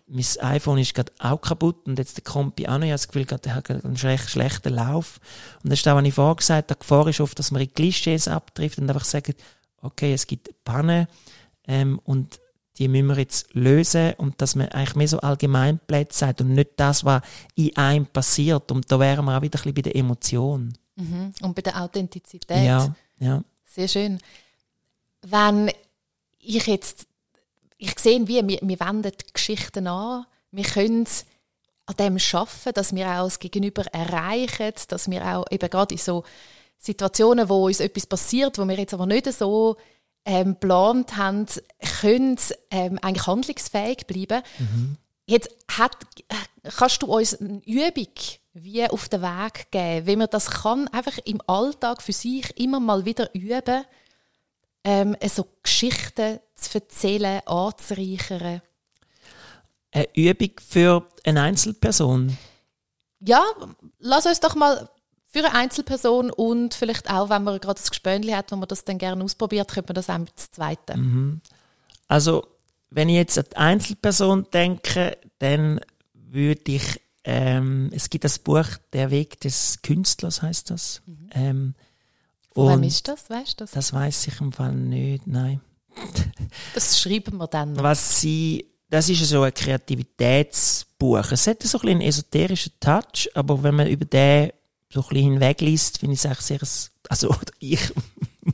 mein 0.08 0.25
iPhone 0.41 0.80
ist 0.80 0.95
gerade 0.95 1.12
auch 1.19 1.39
kaputt 1.39 1.88
und 1.88 1.99
jetzt 1.99 2.17
der 2.17 2.23
Kompi 2.23 2.67
auch 2.67 2.80
noch. 2.80 2.86
Ich 2.86 2.91
habe 2.91 2.93
das 2.93 3.08
Gefühl, 3.08 3.25
der 3.25 3.56
hat 3.56 3.69
einen 3.69 3.95
schlecht, 3.95 4.30
schlechten 4.30 4.73
Lauf. 4.73 5.19
Und 5.63 5.71
das 5.71 5.80
ist 5.80 5.88
auch, 5.88 5.95
was 5.95 6.06
ich 6.06 6.13
vorher 6.13 6.36
gesagt 6.36 6.71
habe, 6.71 6.75
die 6.75 6.80
Gefahr 6.80 7.08
ist 7.08 7.21
oft, 7.21 7.38
dass 7.38 7.52
man 7.52 7.62
in 7.62 7.73
Klischees 7.73 8.28
abtrifft 8.28 8.80
und 8.80 8.89
einfach 8.89 9.06
sagt, 9.06 9.36
okay, 9.81 10.13
es 10.13 10.27
gibt 10.27 10.63
Pannen 10.63 11.07
ähm, 11.67 11.99
und 12.03 12.39
die 12.79 12.87
müssen 12.87 13.07
wir 13.07 13.17
jetzt 13.17 13.53
lösen 13.53 14.13
und 14.17 14.41
dass 14.41 14.55
man 14.55 14.69
eigentlich 14.69 14.95
mehr 14.95 15.07
so 15.07 15.19
Allgemeinplätze 15.19 16.19
sagt 16.19 16.41
und 16.41 16.53
nicht 16.53 16.71
das, 16.77 17.03
was 17.03 17.21
in 17.55 17.75
einem 17.75 18.05
passiert. 18.05 18.71
Und 18.71 18.89
da 18.89 18.99
wären 18.99 19.25
wir 19.25 19.37
auch 19.37 19.41
wieder 19.41 19.59
ein 19.59 19.63
bisschen 19.63 19.73
bei 19.73 19.81
der 19.81 19.95
Emotion. 19.97 20.73
Mhm. 20.95 21.33
Und 21.41 21.55
bei 21.55 21.61
der 21.61 21.81
Authentizität. 21.81 22.65
Ja, 22.65 22.95
ja. 23.19 23.43
Sehr 23.65 23.87
schön. 23.89 24.19
Wenn 25.21 25.71
ich 26.39 26.67
jetzt, 26.67 27.05
ich 27.77 27.99
sehe, 27.99 28.25
wie 28.27 28.47
wir, 28.47 28.59
wir 28.61 28.79
wenden 28.79 29.11
die 29.11 29.33
Geschichten 29.33 29.87
an, 29.87 30.25
wir 30.51 30.63
können 30.63 31.05
an 31.85 31.95
dem 31.97 32.17
arbeiten, 32.31 32.73
dass 32.73 32.95
wir 32.95 33.07
auch 33.07 33.25
das 33.25 33.39
Gegenüber 33.39 33.83
erreichen, 33.87 34.73
dass 34.87 35.09
wir 35.09 35.25
auch 35.25 35.45
eben 35.51 35.69
gerade 35.69 35.95
in 35.95 35.99
so 35.99 36.23
Situationen, 36.79 37.49
wo 37.49 37.67
uns 37.67 37.81
etwas 37.81 38.07
passiert, 38.07 38.57
wo 38.57 38.65
wir 38.65 38.77
jetzt 38.77 38.93
aber 38.93 39.05
nicht 39.05 39.31
so 39.31 39.75
ähm, 40.25 40.53
geplant 40.53 41.17
haben, 41.17 41.45
können 42.01 42.37
ähm, 42.71 42.97
eigentlich 43.01 43.27
handlungsfähig 43.27 44.07
bleiben. 44.07 44.41
Mhm. 44.57 44.97
Jetzt 45.25 45.49
hat, 45.69 45.95
kannst 46.77 47.03
du 47.03 47.07
uns 47.07 47.35
eine 47.35 47.61
Übung 47.65 48.13
wie 48.53 48.89
auf 48.89 49.09
den 49.09 49.21
Weg 49.21 49.71
geben, 49.71 50.07
wie 50.07 50.15
man 50.15 50.29
das 50.31 50.49
kann, 50.49 50.87
einfach 50.87 51.17
im 51.25 51.41
Alltag 51.45 52.01
für 52.01 52.13
sich 52.13 52.57
immer 52.59 52.79
mal 52.79 53.05
wieder 53.05 53.33
üben, 53.35 53.83
ähm, 54.83 55.15
so 55.27 55.45
Geschichten 55.61 56.39
zu 56.55 56.79
erzählen, 56.79 57.41
anzureichern? 57.45 58.61
Eine 59.91 60.07
Übung 60.15 60.51
für 60.67 61.07
eine 61.25 61.41
Einzelperson? 61.41 62.37
Ja, 63.19 63.43
lass 63.99 64.25
uns 64.25 64.39
doch 64.39 64.55
mal 64.55 64.89
für 65.31 65.39
eine 65.39 65.53
Einzelperson 65.53 66.31
und 66.31 66.73
vielleicht 66.73 67.09
auch, 67.09 67.29
wenn 67.29 67.43
man 67.43 67.59
gerade 67.59 67.79
ein 67.79 67.87
Gespönli 67.87 68.31
hat, 68.31 68.51
wo 68.51 68.55
man 68.55 68.67
das 68.67 68.83
dann 68.83 68.97
gerne 68.97 69.23
ausprobiert, 69.23 69.71
könnte 69.71 69.93
man 69.93 69.95
das 69.95 70.09
auch 70.09 70.17
mit 70.17 70.29
dem 70.29 70.51
zweiten. 70.51 70.99
Mhm. 70.99 71.41
Also, 72.07 72.47
wenn 72.89 73.09
ich 73.09 73.15
jetzt 73.15 73.37
an 73.37 73.45
die 73.51 73.55
Einzelperson 73.57 74.47
denke, 74.51 75.17
dann 75.37 75.79
würde 76.13 76.71
ich, 76.71 76.99
ähm, 77.23 77.91
es 77.93 78.09
gibt 78.09 78.23
das 78.23 78.39
Buch 78.39 78.65
Der 78.91 79.11
Weg 79.11 79.39
des 79.41 79.83
Künstlers, 79.83 80.41
heißt 80.41 80.71
das. 80.71 81.03
Mhm. 81.05 81.29
Ähm, 81.33 81.75
Von 82.51 82.81
wem 82.81 82.83
ist 82.83 83.07
das, 83.07 83.29
weißt 83.29 83.61
du 83.61 83.65
das? 83.65 83.71
Das 83.71 83.93
weiß 83.93 84.27
ich 84.27 84.41
im 84.41 84.51
Fall 84.51 84.73
nicht, 84.73 85.27
nein. 85.27 85.61
das 86.73 86.99
schreiben 86.99 87.37
wir 87.37 87.47
dann 87.47 87.73
noch. 87.73 87.83
Was 87.83 88.19
sie, 88.19 88.65
das 88.89 89.07
ist 89.09 89.23
so 89.25 89.43
ein 89.43 89.53
Kreativitätsbuch. 89.53 91.31
Es 91.31 91.45
hat 91.45 91.61
so 91.61 91.77
ein 91.81 91.89
einen 91.89 92.01
esoterischen 92.01 92.73
Touch, 92.79 93.29
aber 93.35 93.61
wenn 93.61 93.75
man 93.75 93.87
über 93.87 94.05
den 94.05 94.51
so 94.91 95.02
ein 95.02 95.08
bisschen 95.10 95.32
hinwegliest, 95.32 95.99
finde 95.99 96.13
ich 96.13 96.19
es 96.19 96.25
eigentlich 96.25 96.39
sehr, 96.39 96.89
also 97.10 97.36
ich 97.60 97.93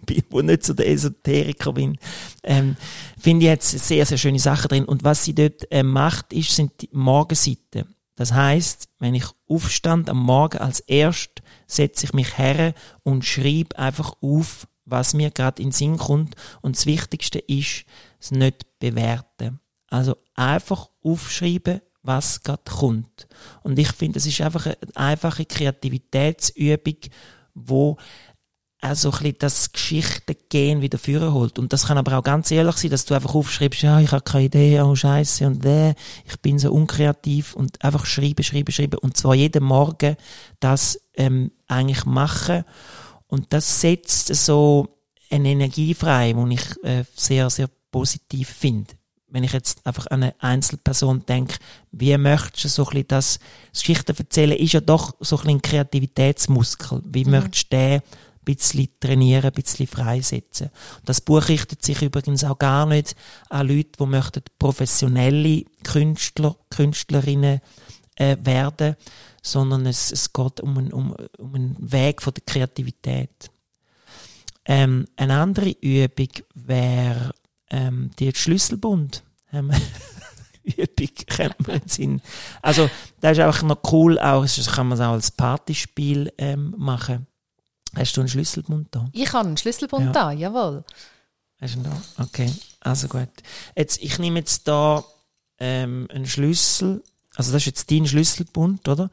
bin, 0.06 0.24
wo 0.30 0.42
nicht 0.42 0.64
so 0.64 0.74
der 0.74 0.90
Esoteriker 0.90 1.74
bin, 1.74 1.98
ähm, 2.44 2.76
finde 3.18 3.46
ich 3.46 3.50
jetzt 3.50 3.72
sehr, 3.72 4.06
sehr 4.06 4.18
schöne 4.18 4.40
Sachen 4.40 4.68
drin. 4.68 4.86
Und 4.86 5.04
was 5.04 5.24
sie 5.24 5.34
dort 5.34 5.70
äh, 5.72 5.84
macht, 5.84 6.34
ist, 6.34 6.56
sind 6.56 6.82
die 6.82 6.90
Morgenseiten. 6.92 7.96
Das 8.16 8.34
heißt, 8.34 8.90
wenn 9.00 9.16
ich 9.16 9.26
aufstand 9.48 10.10
am 10.10 10.20
Morgen 10.24 10.60
als 10.60 10.80
erst, 10.82 11.42
setze 11.68 12.06
ich 12.06 12.14
mich 12.14 12.38
her 12.38 12.74
und 13.04 13.26
schreibe 13.26 13.78
einfach 13.78 14.16
auf, 14.22 14.68
was 14.86 15.14
mir 15.14 15.32
gerade 15.32 15.62
in 15.62 15.70
den 15.70 15.74
Sinn 15.74 15.98
kommt. 15.98 16.36
Und 16.62 16.78
das 16.78 16.86
Wichtigste 16.86 17.40
ist, 17.40 17.86
es 18.20 18.32
nicht 18.32 18.66
bewerten. 18.80 19.60
Also 19.90 20.16
einfach 20.36 20.90
aufschreiben, 21.04 21.82
was 22.06 22.44
gerade 22.44 22.64
kommt. 22.66 23.28
Und 23.64 23.80
ich 23.80 23.92
finde, 23.92 24.20
es 24.20 24.26
ist 24.26 24.42
einfach 24.42 24.66
eine 24.66 24.78
einfache 24.96 25.46
Kreativitätsübung, 25.46 26.98
wo 27.54 27.98
also 28.82 29.10
ein 29.10 29.18
bisschen 29.18 29.36
das 29.40 29.72
Geschichtengehen 29.72 30.82
wieder 30.82 30.98
führen 30.98 31.34
holt. 31.34 31.58
Und 31.58 31.74
das 31.74 31.88
kann 31.88 31.98
aber 31.98 32.18
auch 32.18 32.24
ganz 32.24 32.52
ehrlich 32.52 32.76
sein, 32.76 32.92
dass 32.92 33.06
du 33.06 33.16
einfach 33.16 33.34
aufschreibst, 33.34 33.82
ja, 33.82 34.00
ich 34.00 34.12
habe 34.12 34.22
keine 34.22 34.46
Idee, 34.46 34.82
oh 34.82 34.96
Scheiße 34.96 35.48
und 35.48 35.66
äh, 35.66 35.96
ich 36.26 36.40
bin 36.42 36.60
so 36.60 36.72
unkreativ 36.72 37.56
und 37.56 37.84
einfach 37.84 38.06
schreiben, 38.06 38.44
schreiben, 38.44 38.72
schreiben 38.72 39.00
und 39.00 39.18
zwar 39.18 39.34
jeden 39.34 39.64
Morgen 39.64 40.16
das 40.60 41.00
ähm, 41.16 41.52
eigentlich 41.68 42.06
machen. 42.06 42.64
Und 43.28 43.54
das 43.54 43.82
setzt 43.82 44.28
so 44.36 44.88
eine 45.32 45.50
Energie 45.50 45.96
frei, 45.96 46.34
die 46.34 46.54
ich 46.54 46.84
äh, 46.84 47.06
sehr, 47.16 47.50
sehr 47.50 47.70
positiv 47.90 48.50
finde 48.50 48.94
wenn 49.28 49.44
ich 49.44 49.54
jetzt 49.54 49.86
einfach 49.86 50.08
an 50.08 50.24
eine 50.24 50.36
Einzelperson 50.40 51.26
denke, 51.26 51.58
wie 51.92 52.18
möchtest 52.18 52.66
du 52.66 52.70
so 52.70 52.84
ein 52.84 52.90
bisschen 52.90 53.08
das, 53.08 53.40
das 53.72 53.82
Geschichten 53.82 54.16
erzählen, 54.18 54.58
ist 54.58 54.74
ja 54.74 54.82
doch 54.82 55.16
so 55.20 55.38
ein 55.38 55.42
bisschen 55.42 55.58
ein 55.58 55.62
Kreativitätsmuskel. 55.62 57.02
Wie 57.06 57.26
mhm. 57.26 57.32
möchtest 57.32 57.74
du 57.74 57.78
den 57.78 57.94
ein 57.94 58.02
bisschen 58.46 58.90
trainieren, 59.00 59.46
ein 59.46 59.52
bisschen 59.52 59.88
freisetzen? 59.88 60.70
Das 61.06 61.22
Buch 61.22 61.48
richtet 61.48 61.84
sich 61.84 62.02
übrigens 62.02 62.44
auch 62.44 62.60
gar 62.60 62.86
nicht 62.86 63.16
an 63.50 63.68
Leute, 63.68 63.92
die 64.00 64.06
möchten 64.06 64.44
professionelle 64.60 65.66
Künstler, 65.84 66.56
Künstlerinnen 66.70 67.62
äh, 68.16 68.38
werden, 68.42 68.96
sondern 69.42 69.86
es, 69.86 70.12
es 70.12 70.32
geht 70.32 70.62
um, 70.62 70.78
ein, 70.78 70.94
um, 70.94 71.16
um 71.38 71.56
einen 71.56 71.76
Weg 71.80 72.22
von 72.22 72.34
der 72.34 72.44
Kreativität. 72.46 73.52
Ähm, 74.66 75.06
eine 75.16 75.40
andere 75.40 75.70
Übung 75.82 76.30
wäre 76.56 77.34
ähm, 77.70 78.12
die 78.20 78.32
Schlüsselbund. 78.34 79.24
Ähm, 79.52 79.72
Übung 80.64 81.16
kennt 81.28 81.68
man 81.68 81.82
Sinn. 81.86 82.22
Also, 82.62 82.90
das 83.22 83.38
ist 83.38 83.44
einfach 83.44 83.64
noch 83.64 83.80
cool, 83.92 84.20
auch, 84.20 84.42
das 84.42 84.72
kann 84.72 84.88
man 84.88 85.00
auch 85.00 85.14
als 85.14 85.32
Partyspiel 85.32 86.32
ähm, 86.38 86.74
machen. 86.78 87.28
Hast 87.96 88.18
du 88.18 88.22
einen 88.22 88.28
Schlüsselbund 88.28 88.88
da? 88.92 89.08
Ich 89.14 89.32
habe 89.32 89.48
einen 89.48 89.58
Schlüsselbund 89.58 90.08
ja. 90.08 90.12
da, 90.12 90.32
jawohl. 90.32 90.84
Hast 91.62 91.76
du 91.76 91.80
ihn 91.80 91.84
da? 91.84 92.24
Okay, 92.24 92.52
also 92.82 93.08
gut. 93.08 93.30
Jetzt, 93.76 94.02
ich 94.02 94.20
nehme 94.20 94.40
jetzt 94.40 94.68
da 94.68 95.04
ähm, 95.60 96.08
einen 96.12 96.26
Schlüssel, 96.26 97.04
also 97.36 97.52
das 97.52 97.62
ist 97.62 97.68
jetzt 97.68 97.92
dein 97.92 98.08
Schlüsselbund, 98.08 98.88
oder? 98.88 99.10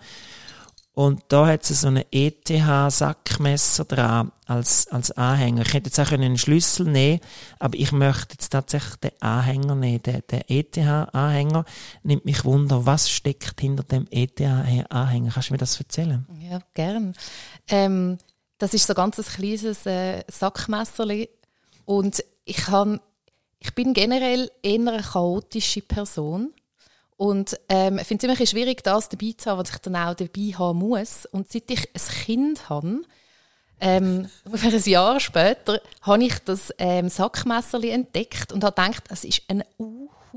Und 0.94 1.22
da 1.28 1.46
hat 1.46 1.64
sie 1.64 1.72
so 1.72 1.88
ein 1.88 2.04
ETH-Sackmesser 2.10 3.86
dran 3.86 4.30
als, 4.46 4.88
als 4.88 5.10
Anhänger. 5.12 5.62
Ich 5.62 5.72
hätte 5.72 5.88
jetzt 5.88 5.98
auch 5.98 6.12
einen 6.12 6.36
Schlüssel 6.36 6.86
nehmen 6.86 7.20
aber 7.58 7.78
ich 7.78 7.92
möchte 7.92 8.34
jetzt 8.34 8.50
tatsächlich 8.50 8.96
den 8.96 9.22
Anhänger 9.22 9.74
nehmen. 9.74 10.02
Der, 10.02 10.20
der 10.20 10.50
ETH-Anhänger 10.50 11.64
nimmt 12.02 12.26
mich 12.26 12.44
wunder, 12.44 12.84
was 12.84 13.08
steckt 13.08 13.60
hinter 13.60 13.84
dem 13.84 14.06
ETH-Anhänger? 14.10 15.30
Kannst 15.32 15.48
du 15.48 15.54
mir 15.54 15.58
das 15.58 15.80
erzählen? 15.80 16.26
Ja, 16.50 16.60
gern. 16.74 17.14
Ähm, 17.68 18.18
das 18.58 18.74
ist 18.74 18.86
so 18.86 18.94
ganz 18.94 19.18
ein 19.18 19.24
kleines 19.24 19.86
äh, 19.86 20.24
Sackmesserli 20.28 21.30
und 21.86 22.22
ich, 22.44 22.56
kann, 22.56 23.00
ich 23.60 23.74
bin 23.74 23.94
generell 23.94 24.50
eher 24.62 24.74
eine 24.74 25.02
chaotische 25.02 25.80
Person. 25.80 26.52
Und 27.22 27.56
ähm, 27.68 27.98
ich 28.00 28.08
finde 28.08 28.26
es 28.26 28.40
immer 28.40 28.46
schwierig, 28.48 28.82
das 28.82 29.08
dabei 29.08 29.32
zu 29.36 29.48
haben, 29.48 29.60
was 29.60 29.70
ich 29.70 29.78
dann 29.78 29.94
auch 29.94 30.14
dabei 30.14 30.58
haben 30.58 30.80
muss. 30.80 31.24
Und 31.26 31.52
seit 31.52 31.70
ich 31.70 31.88
ein 31.94 32.24
Kind 32.24 32.68
habe, 32.68 33.02
ähm, 33.78 34.28
ungefähr 34.44 34.72
ein 34.72 34.82
Jahr 34.82 35.20
später, 35.20 35.80
habe 36.00 36.24
ich 36.24 36.36
das 36.40 36.74
ähm, 36.78 37.08
Sackmesserli 37.08 37.90
entdeckt 37.90 38.52
und 38.52 38.64
habe 38.64 38.74
gedacht, 38.74 39.04
es 39.08 39.22
ist 39.22 39.42
eine 39.46 39.64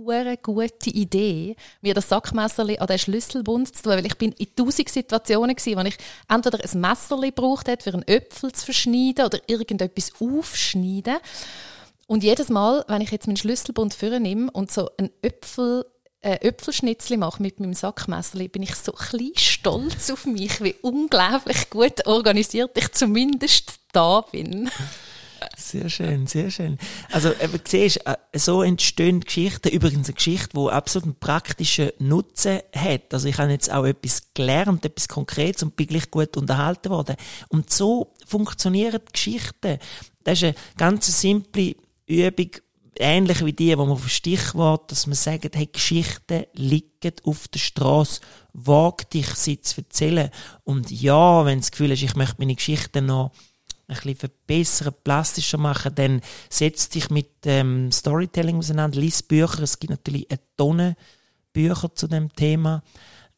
eine 0.07 0.37
gute 0.37 0.91
Idee, 0.91 1.55
mir 1.81 1.95
das 1.95 2.09
Sackmesserli 2.09 2.77
an 2.77 2.85
den 2.85 2.99
Schlüsselbund 2.99 3.75
zu 3.75 3.81
tun, 3.81 3.93
weil 3.93 4.05
ich 4.05 4.17
bin 4.19 4.33
in 4.33 4.53
tausend 4.55 4.89
Situationen 4.89 5.55
gewesen, 5.55 5.79
wo 5.79 5.87
ich 5.87 5.97
entweder 6.29 6.59
ein 6.63 6.81
Messerli 6.81 7.31
braucht 7.31 7.67
hätte, 7.67 7.85
für 7.85 7.93
einen 7.93 8.07
Äpfel 8.07 8.51
zu 8.51 8.65
verschneiden 8.65 9.25
oder 9.25 9.39
irgendetwas 9.47 10.11
aufschneiden. 10.19 11.15
Und 12.05 12.23
jedes 12.23 12.49
Mal, 12.49 12.85
wenn 12.87 13.01
ich 13.01 13.09
jetzt 13.09 13.25
meinen 13.25 13.37
Schlüsselbund 13.37 13.95
vornehme 13.95 14.51
und 14.51 14.69
so 14.69 14.91
einen 14.99 15.09
Äpfel 15.23 15.85
äh, 16.25 16.47
Äpfelschnitzli 16.47 17.17
mache 17.17 17.41
mit 17.41 17.59
meinem 17.59 17.73
Sackmesserli, 17.73 18.47
bin 18.47 18.63
ich 18.63 18.75
so 18.75 18.93
ein 18.95 19.31
stolz 19.35 20.09
auf 20.09 20.25
mich, 20.25 20.61
wie 20.61 20.75
unglaublich 20.81 21.69
gut 21.69 22.07
organisiert 22.07 22.71
ich 22.75 22.91
zumindest 22.91 23.73
da 23.93 24.21
bin. 24.21 24.69
Sehr 25.55 25.89
schön, 25.89 26.25
sehr 26.25 26.49
schön. 26.49 26.79
Also, 27.11 27.29
eben, 27.29 27.59
siehst, 27.63 28.07
äh, 28.07 28.15
so 28.33 28.63
entstehen 28.63 29.19
Geschichten. 29.19 29.69
Übrigens 29.69 30.07
eine 30.07 30.15
Geschichte, 30.15 30.57
die 30.57 30.71
absolut 30.71 31.05
einen 31.05 31.19
praktischen 31.19 31.91
Nutzen 31.99 32.59
hat. 32.73 33.13
Also, 33.13 33.27
ich 33.27 33.37
habe 33.37 33.51
jetzt 33.51 33.71
auch 33.71 33.85
etwas 33.85 34.33
gelernt, 34.33 34.85
etwas 34.85 35.07
Konkretes 35.07 35.61
und 35.61 35.75
bin 35.75 35.87
gleich 35.87 36.09
gut 36.09 36.35
unterhalten 36.37 36.89
worden. 36.89 37.15
Und 37.49 37.71
so 37.71 38.13
funktionieren 38.25 39.01
Geschichten. 39.11 39.77
Das 40.23 40.41
ist 40.41 40.43
eine 40.45 40.55
ganz 40.77 41.21
simple 41.21 41.75
Übung, 42.07 42.49
ähnlich 42.99 43.43
wie 43.45 43.53
die, 43.53 43.77
wo 43.77 43.85
man 43.85 43.93
auf 43.93 44.09
Stichwort, 44.09 44.91
dass 44.91 45.07
man 45.07 45.15
sagt, 45.15 45.55
hey, 45.55 45.67
Geschichten 45.71 46.45
liegen 46.53 47.13
auf 47.23 47.47
der 47.47 47.59
Straße, 47.59 48.21
wag 48.53 49.09
dich, 49.13 49.27
sie 49.35 49.61
zu 49.61 49.81
erzählen. 49.81 50.29
Und 50.63 50.91
ja, 50.91 51.45
wenn 51.45 51.59
du 51.59 51.61
das 51.61 51.71
Gefühl 51.71 51.91
hast, 51.91 52.01
ich 52.01 52.15
möchte 52.15 52.35
meine 52.39 52.55
Geschichten 52.55 53.05
noch 53.07 53.31
ein 53.87 53.95
bisschen 53.95 54.15
verbessern, 54.15 54.93
plastischer 55.03 55.57
machen, 55.57 55.93
dann 55.95 56.21
setz 56.49 56.89
dich 56.89 57.09
mit 57.09 57.29
ähm, 57.45 57.91
Storytelling 57.91 58.57
auseinander, 58.57 58.99
lies 58.99 59.21
Bücher, 59.21 59.61
es 59.61 59.79
gibt 59.79 59.91
natürlich 59.91 60.29
eine 60.29 60.39
Tonne 60.57 60.95
Bücher 61.53 61.93
zu 61.93 62.07
dem 62.07 62.33
Thema. 62.33 62.83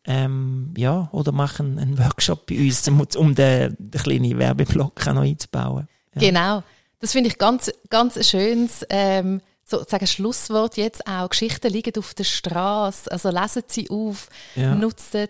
Ähm, 0.10 0.74
ja, 0.78 1.10
oder 1.12 1.34
machen 1.34 1.78
einen 1.78 2.00
Workshop 2.00 2.48
bei 2.48 2.58
uns, 2.58 2.88
um, 2.88 3.36
den, 3.36 3.76
den 3.78 4.02
kleinen 4.02 4.40
Werbeblock 4.40 5.06
noch 5.08 5.22
einzubauen. 5.22 5.88
Ja. 6.16 6.22
Genau. 6.22 6.64
Das 7.00 7.12
finde 7.12 7.30
ich 7.30 7.38
ganz, 7.38 7.72
ganz 7.90 8.28
schönes, 8.28 8.86
ähm, 8.90 9.42
sozusagen 9.68 10.08
Schlusswort 10.08 10.78
jetzt 10.78 11.06
auch. 11.06 11.30
Geschichten 11.30 11.72
liegen 11.72 11.98
auf 11.98 12.14
der 12.14 12.24
Straße. 12.24 13.12
Also 13.12 13.30
lesen 13.30 13.64
sie 13.68 13.90
auf, 13.90 14.30
ja. 14.56 14.74
nutzen 14.76 15.06
sie, 15.12 15.30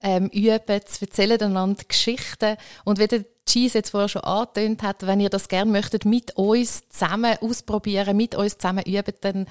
ähm, 0.00 0.28
üben 0.28 0.80
sie, 0.86 1.04
erzählen 1.04 1.42
einander 1.42 1.82
Geschichten. 1.86 2.56
Und 2.84 2.98
wie 3.00 3.08
der 3.08 3.24
Cheese 3.46 3.78
jetzt 3.78 3.90
vorher 3.90 4.08
schon 4.08 4.22
angetönt 4.22 4.82
hat, 4.82 5.06
wenn 5.06 5.20
ihr 5.20 5.30
das 5.30 5.48
gerne 5.48 5.70
möchtet, 5.70 6.04
mit 6.04 6.36
uns 6.36 6.88
zusammen 6.88 7.36
ausprobieren, 7.40 8.16
mit 8.16 8.34
uns 8.34 8.58
zusammen 8.58 8.84
üben, 8.84 9.14
dann 9.22 9.46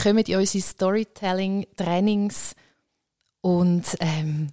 kommt 0.00 0.28
ihr 0.28 0.38
unsere 0.38 0.62
Storytelling-Trainings 0.62 2.54
und 3.40 3.84
ähm, 4.00 4.52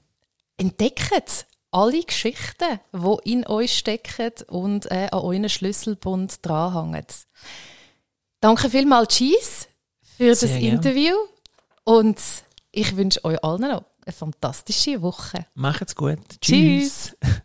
entdeckt 0.58 1.46
alle 1.72 2.04
Geschichten, 2.04 2.80
die 2.94 3.32
in 3.32 3.46
euch 3.46 3.78
stecken 3.78 4.32
und 4.48 4.90
äh, 4.90 5.10
an 5.12 5.20
euren 5.20 5.50
Schlüsselbund 5.50 6.38
dranhängen. 6.42 7.06
Danke 8.46 8.70
vielmals, 8.70 9.08
Cheese, 9.16 9.66
für 10.04 10.36
Sehr 10.36 10.50
das 10.50 10.60
gern. 10.60 10.76
Interview. 10.76 11.16
Und 11.84 12.22
ich 12.72 12.96
wünsche 12.96 13.26
euch 13.26 13.44
allen 13.44 13.62
noch 13.62 13.86
eine 14.06 14.14
fantastische 14.14 15.02
Woche. 15.02 15.48
Macht's 15.56 15.96
gut. 15.96 16.20
Tschüss. 16.42 17.16
Tschüss. 17.22 17.42